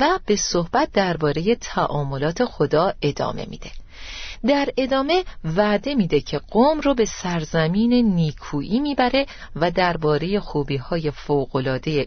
و 0.01 0.19
به 0.27 0.37
صحبت 0.37 0.93
درباره 0.93 1.55
تعاملات 1.55 2.45
خدا 2.45 2.93
ادامه 3.03 3.47
میده. 3.51 3.71
در 4.47 4.69
ادامه 4.77 5.25
وعده 5.45 5.95
میده 5.95 6.21
که 6.21 6.39
قوم 6.39 6.81
رو 6.81 6.95
به 6.95 7.05
سرزمین 7.05 7.93
نیکویی 7.93 8.81
می‌بره 8.81 9.27
و 9.57 9.71
درباره 9.71 10.41
خوبی 10.41 10.77
های 10.77 11.11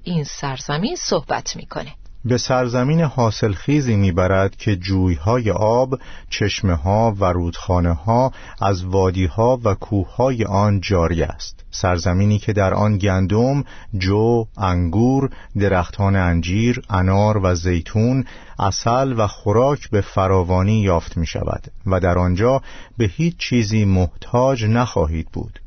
این 0.04 0.24
سرزمین 0.24 0.96
صحبت 0.96 1.56
می‌کنه. 1.56 1.96
به 2.26 2.38
سرزمین 2.38 3.02
حاصلخیزی 3.02 3.96
می‌برد 3.96 4.56
که 4.56 4.76
جویهای 4.76 5.52
آب، 5.52 6.00
چشمه 6.30 6.76
ها 6.76 7.16
و 7.20 7.26
رودخانه 7.26 7.94
ها 7.94 8.32
از 8.62 8.86
وادی 8.86 9.26
ها 9.26 9.60
و 9.64 9.74
کوه 9.74 10.16
های 10.16 10.46
آن 10.46 10.82
جاری 10.82 11.24
است. 11.24 11.66
سرزمینی 11.72 12.40
که 12.40 12.54
در 12.54 12.74
آن 12.74 12.98
گندم، 12.98 13.64
جو، 13.98 14.46
انگور، 14.58 15.30
درختان 15.60 16.16
انجیر، 16.16 16.82
انار 16.90 17.38
و 17.44 17.56
زیتون، 17.56 18.26
اصل 18.60 19.14
و 19.18 19.28
خوراک 19.28 19.90
به 19.90 20.02
فراوانی 20.02 20.82
یافت 20.82 21.18
می 21.18 21.26
شود 21.26 21.64
و 21.86 22.00
در 22.00 22.18
آنجا 22.18 22.62
به 22.98 23.06
هیچ 23.06 23.38
چیزی 23.38 23.86
محتاج 23.86 24.66
نخواهید 24.66 25.28
بود. 25.34 25.60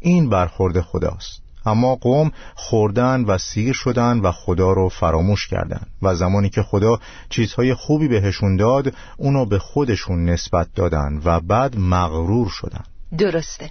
این 0.00 0.28
برخورد 0.28 0.80
خداست. 0.80 1.41
اما 1.66 1.94
قوم 1.94 2.32
خوردن 2.54 3.24
و 3.24 3.38
سیر 3.38 3.72
شدن 3.72 4.18
و 4.18 4.32
خدا 4.32 4.72
رو 4.72 4.88
فراموش 4.88 5.48
کردن 5.48 5.86
و 6.02 6.14
زمانی 6.14 6.50
که 6.50 6.62
خدا 6.62 6.98
چیزهای 7.28 7.74
خوبی 7.74 8.08
بهشون 8.08 8.56
داد 8.56 8.94
اونو 9.16 9.46
به 9.46 9.58
خودشون 9.58 10.24
نسبت 10.24 10.66
دادن 10.74 11.20
و 11.24 11.40
بعد 11.40 11.76
مغرور 11.78 12.48
شدن. 12.48 12.84
درسته. 13.18 13.70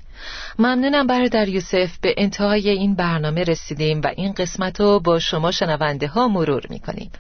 ممنونم 0.60 1.08
برادر 1.08 1.48
یوسف. 1.48 1.98
به 2.02 2.16
انتهای 2.18 2.70
این 2.70 2.96
برنامه 2.96 3.44
رسیدیم 3.44 4.02
و 4.02 4.08
این 4.18 4.34
قسمت 4.34 4.80
رو 4.82 5.00
با 5.00 5.20
شما 5.20 5.52
شنونده 5.52 6.08
ها 6.08 6.28
مرور 6.28 6.62
می‌کنیم. 6.70 7.12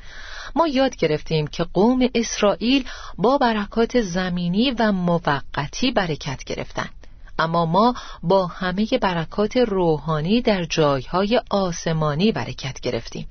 ما 0.55 0.67
یاد 0.67 0.95
گرفتیم 0.95 1.47
که 1.47 1.63
قوم 1.63 2.09
اسرائیل 2.15 2.85
با 3.17 3.37
برکات 3.37 4.01
زمینی 4.01 4.71
و 4.71 4.91
موقتی 4.91 5.91
برکت 5.91 6.43
گرفتند 6.43 7.00
اما 7.41 7.65
ما 7.65 7.95
با 8.23 8.47
همه 8.47 8.87
برکات 9.01 9.57
روحانی 9.57 10.41
در 10.41 10.63
جایهای 10.63 11.41
آسمانی 11.49 12.31
برکت 12.31 12.79
گرفتیم. 12.79 13.27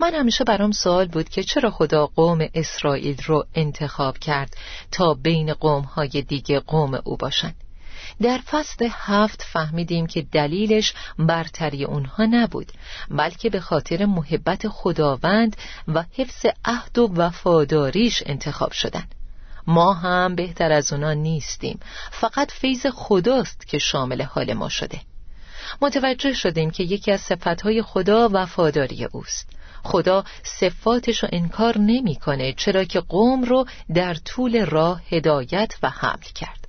من 0.00 0.14
همیشه 0.14 0.44
برام 0.44 0.72
سوال 0.72 1.08
بود 1.08 1.28
که 1.28 1.42
چرا 1.42 1.70
خدا 1.70 2.06
قوم 2.06 2.48
اسرائیل 2.54 3.22
رو 3.26 3.44
انتخاب 3.54 4.18
کرد 4.18 4.56
تا 4.90 5.14
بین 5.14 5.54
قومهای 5.54 6.08
دیگه 6.08 6.60
قوم 6.60 7.00
او 7.04 7.16
باشند 7.16 7.54
در 8.22 8.38
فصل 8.38 8.88
هفت 8.90 9.42
فهمیدیم 9.42 10.06
که 10.06 10.22
دلیلش 10.22 10.94
برتری 11.18 11.84
اونها 11.84 12.24
نبود 12.24 12.72
بلکه 13.10 13.50
به 13.50 13.60
خاطر 13.60 14.06
محبت 14.06 14.68
خداوند 14.68 15.56
و 15.88 16.04
حفظ 16.12 16.46
عهد 16.64 16.98
و 16.98 17.12
وفاداریش 17.16 18.22
انتخاب 18.26 18.72
شدند 18.72 19.14
ما 19.66 19.92
هم 19.92 20.34
بهتر 20.34 20.72
از 20.72 20.92
اونا 20.92 21.12
نیستیم. 21.12 21.80
فقط 22.10 22.50
فیض 22.50 22.86
خداست 22.86 23.66
که 23.66 23.78
شامل 23.78 24.22
حال 24.22 24.52
ما 24.52 24.68
شده. 24.68 25.00
متوجه 25.82 26.32
شدیم 26.32 26.70
که 26.70 26.82
یکی 26.82 27.12
از 27.12 27.20
صفتهای 27.20 27.82
خدا 27.82 28.28
وفاداری 28.32 29.04
اوست. 29.04 29.48
خدا 29.82 30.24
صفاتش 30.42 31.22
رو 31.22 31.28
انکار 31.32 31.78
نمی‌کنه 31.78 32.52
چرا 32.52 32.84
که 32.84 33.00
قوم 33.00 33.44
رو 33.44 33.66
در 33.94 34.14
طول 34.14 34.66
راه 34.66 35.00
هدایت 35.10 35.74
و 35.82 35.90
حمل 35.90 36.28
کرد. 36.34 36.68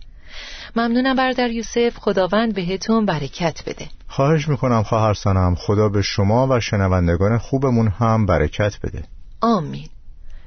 ممنونم 0.75 1.15
برادر 1.15 1.49
یوسف 1.49 1.97
خداوند 1.97 2.55
بهتون 2.55 3.05
برکت 3.05 3.63
بده. 3.65 3.87
خواهش 4.07 4.47
می‌کنم 4.47 4.83
خواهر 4.83 5.13
سنم 5.13 5.55
خدا 5.55 5.89
به 5.89 6.01
شما 6.01 6.47
و 6.47 6.59
شنوندگان 6.59 7.37
خوبمون 7.37 7.87
هم 7.87 8.25
برکت 8.25 8.79
بده. 8.83 9.03
آمین. 9.41 9.89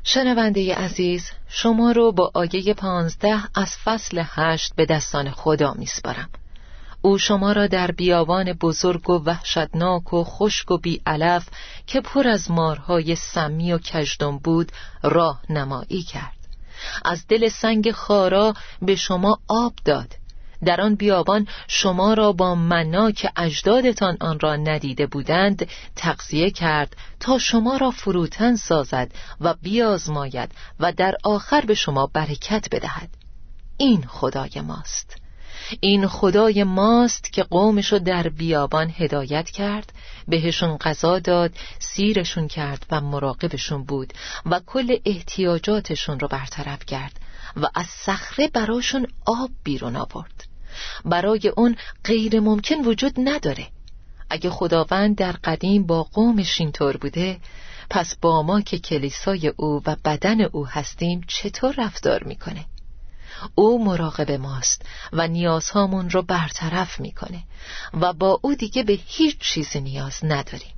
شنونده 0.04 0.74
عزیز 0.74 1.30
شما 1.48 1.92
رو 1.92 2.12
با 2.12 2.30
آیه 2.34 2.74
پانزده 2.74 3.42
از 3.54 3.76
فصل 3.84 4.22
هشت 4.26 4.74
به 4.76 4.86
دستان 4.86 5.30
خدا 5.30 5.74
میسپارم. 5.74 6.28
او 7.02 7.18
شما 7.18 7.52
را 7.52 7.66
در 7.66 7.90
بیابان 7.90 8.52
بزرگ 8.52 9.10
و 9.10 9.22
وحشتناک 9.24 10.12
و 10.12 10.24
خشک 10.24 10.70
و 10.70 10.78
بیعلف 10.78 11.48
که 11.86 12.00
پر 12.00 12.28
از 12.28 12.50
مارهای 12.50 13.16
سمی 13.16 13.72
و 13.72 13.78
کژدم 13.78 14.38
بود 14.38 14.72
راه 15.02 15.40
نمایی 15.50 16.02
کرد. 16.02 16.38
از 17.04 17.26
دل 17.28 17.48
سنگ 17.48 17.90
خارا 17.90 18.54
به 18.82 18.96
شما 18.96 19.38
آب 19.48 19.72
داد. 19.84 20.14
در 20.64 20.80
آن 20.80 20.94
بیابان 20.94 21.46
شما 21.68 22.14
را 22.14 22.32
با 22.32 22.54
منا 22.54 23.10
که 23.10 23.32
اجدادتان 23.36 24.16
آن 24.20 24.40
را 24.40 24.56
ندیده 24.56 25.06
بودند 25.06 25.68
تقضیه 25.96 26.50
کرد 26.50 26.96
تا 27.20 27.38
شما 27.38 27.76
را 27.76 27.90
فروتن 27.90 28.56
سازد 28.56 29.10
و 29.40 29.54
بیازماید 29.62 30.50
و 30.80 30.92
در 30.92 31.16
آخر 31.24 31.60
به 31.60 31.74
شما 31.74 32.06
برکت 32.06 32.68
بدهد. 32.70 33.08
این 33.76 34.04
خدای 34.06 34.60
ماست. 34.60 35.16
این 35.80 36.06
خدای 36.06 36.64
ماست 36.64 37.32
که 37.32 37.42
قومشو 37.42 37.98
در 37.98 38.28
بیابان 38.28 38.92
هدایت 38.96 39.50
کرد 39.50 39.92
بهشون 40.28 40.76
غذا 40.76 41.18
داد 41.18 41.54
سیرشون 41.78 42.48
کرد 42.48 42.86
و 42.90 43.00
مراقبشون 43.00 43.84
بود 43.84 44.12
و 44.46 44.60
کل 44.66 44.96
احتیاجاتشون 45.04 46.20
رو 46.20 46.28
برطرف 46.28 46.86
کرد 46.86 47.20
و 47.56 47.66
از 47.74 47.86
صخره 47.86 48.48
براشون 48.48 49.06
آب 49.26 49.50
بیرون 49.64 49.96
آورد. 49.96 50.47
برای 51.04 51.52
اون 51.56 51.76
غیر 52.04 52.40
ممکن 52.40 52.84
وجود 52.84 53.14
نداره. 53.18 53.66
اگه 54.30 54.50
خداوند 54.50 55.16
در 55.16 55.32
قدیم 55.32 55.86
با 55.86 56.02
قومش 56.02 56.60
اینطور 56.60 56.96
بوده 56.96 57.38
پس 57.90 58.16
با 58.16 58.42
ما 58.42 58.60
که 58.60 58.78
کلیسای 58.78 59.48
او 59.56 59.82
و 59.86 59.96
بدن 60.04 60.40
او 60.40 60.66
هستیم 60.66 61.20
چطور 61.28 61.74
رفتار 61.78 62.24
می‌کنه؟ 62.24 62.64
او 63.54 63.84
مراقب 63.84 64.30
ماست 64.30 64.82
و 65.12 65.28
نیازهامون 65.28 66.10
رو 66.10 66.22
برطرف 66.22 67.00
می‌کنه 67.00 67.42
و 68.00 68.12
با 68.12 68.40
او 68.42 68.54
دیگه 68.54 68.82
به 68.82 68.98
هیچ 69.06 69.38
چیزی 69.38 69.80
نیاز 69.80 70.20
نداریم. 70.22 70.74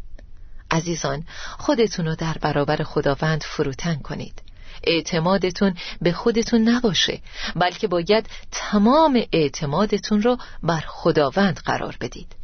عزیزان 0.71 1.27
خودتون 1.59 2.07
رو 2.07 2.15
در 2.15 2.37
برابر 2.41 2.83
خداوند 2.83 3.43
فروتن 3.43 3.95
کنید. 3.95 4.43
اعتمادتون 4.85 5.75
به 6.03 6.13
خودتون 6.13 6.69
نباشه 6.69 7.21
بلکه 7.57 7.89
باید 7.89 8.27
تمام 8.53 9.23
اعتمادتون 9.33 10.23
رو 10.23 10.37
بر 10.63 10.85
خداوند 10.87 11.61
قرار 11.65 11.97
بدید. 12.01 12.37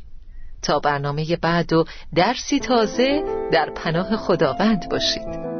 تا 0.62 0.78
برنامه 0.78 1.36
بعد 1.36 1.72
و 1.72 1.84
درسی 2.14 2.60
تازه 2.60 3.24
در 3.52 3.70
پناه 3.74 4.16
خداوند 4.16 4.88
باشید. 4.90 5.56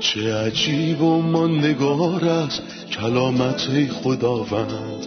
چه 0.00 0.34
عجیب 0.34 1.02
و 1.02 1.22
ماندگار 1.22 2.24
است 2.24 2.62
کلامت 2.90 3.88
خداوند. 3.92 5.06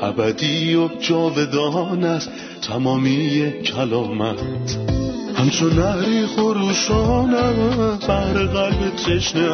ابدی 0.00 0.74
و 0.74 0.88
جاودان 0.88 2.04
است 2.04 2.30
تمامی 2.62 3.52
کلامت. 3.62 5.01
همچون 5.42 5.72
نهری 5.78 6.26
خروشانم 6.26 7.98
بر 8.08 8.32
قلب 8.32 8.96
تشنه 8.96 9.50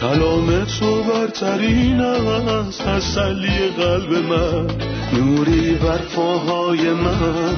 کلام 0.00 0.64
تو 0.64 1.02
برترین 1.02 2.00
است 2.00 2.82
تسلی 2.82 3.68
قلب 3.78 4.12
من. 4.12 4.66
نوری 5.12 5.74
بر 5.74 5.98
پاهای 5.98 6.90
من 6.90 7.56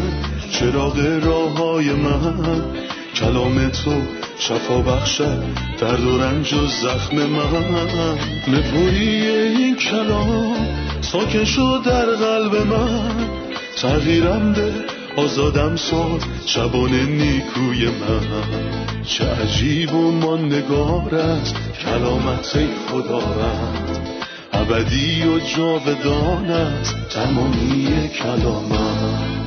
چراغ 0.50 1.20
راه 1.22 1.52
های 1.52 1.92
من. 1.92 2.64
کلام 3.14 3.68
تو 3.68 3.92
شفا 4.38 4.78
بخشد 4.78 5.42
درد 5.80 6.04
و 6.04 6.18
رنج 6.18 6.54
و 6.54 6.66
زخم 6.66 7.16
من. 7.16 8.18
نپوری 8.48 9.26
این 9.26 9.76
کلام 9.76 10.66
ساکن 11.00 11.44
شد 11.44 11.82
در 11.84 12.06
قلب 12.06 12.66
من. 12.66 13.28
تغییرم 13.76 14.52
ده 14.52 14.97
آزادم 15.18 15.76
ساد 15.76 16.24
شبان 16.46 16.94
نیکوی 16.94 17.86
من. 17.86 19.02
چه 19.04 19.24
عجیب 19.24 19.94
و 19.94 20.12
ماندگار 20.12 21.14
است 21.14 21.56
کلامت 21.84 22.58
خداوند 22.88 23.98
ابدی 24.52 25.22
و 25.22 25.38
جاودان 25.38 26.50
است 26.50 26.96
تمامی 27.10 28.08
کلامت. 28.08 29.37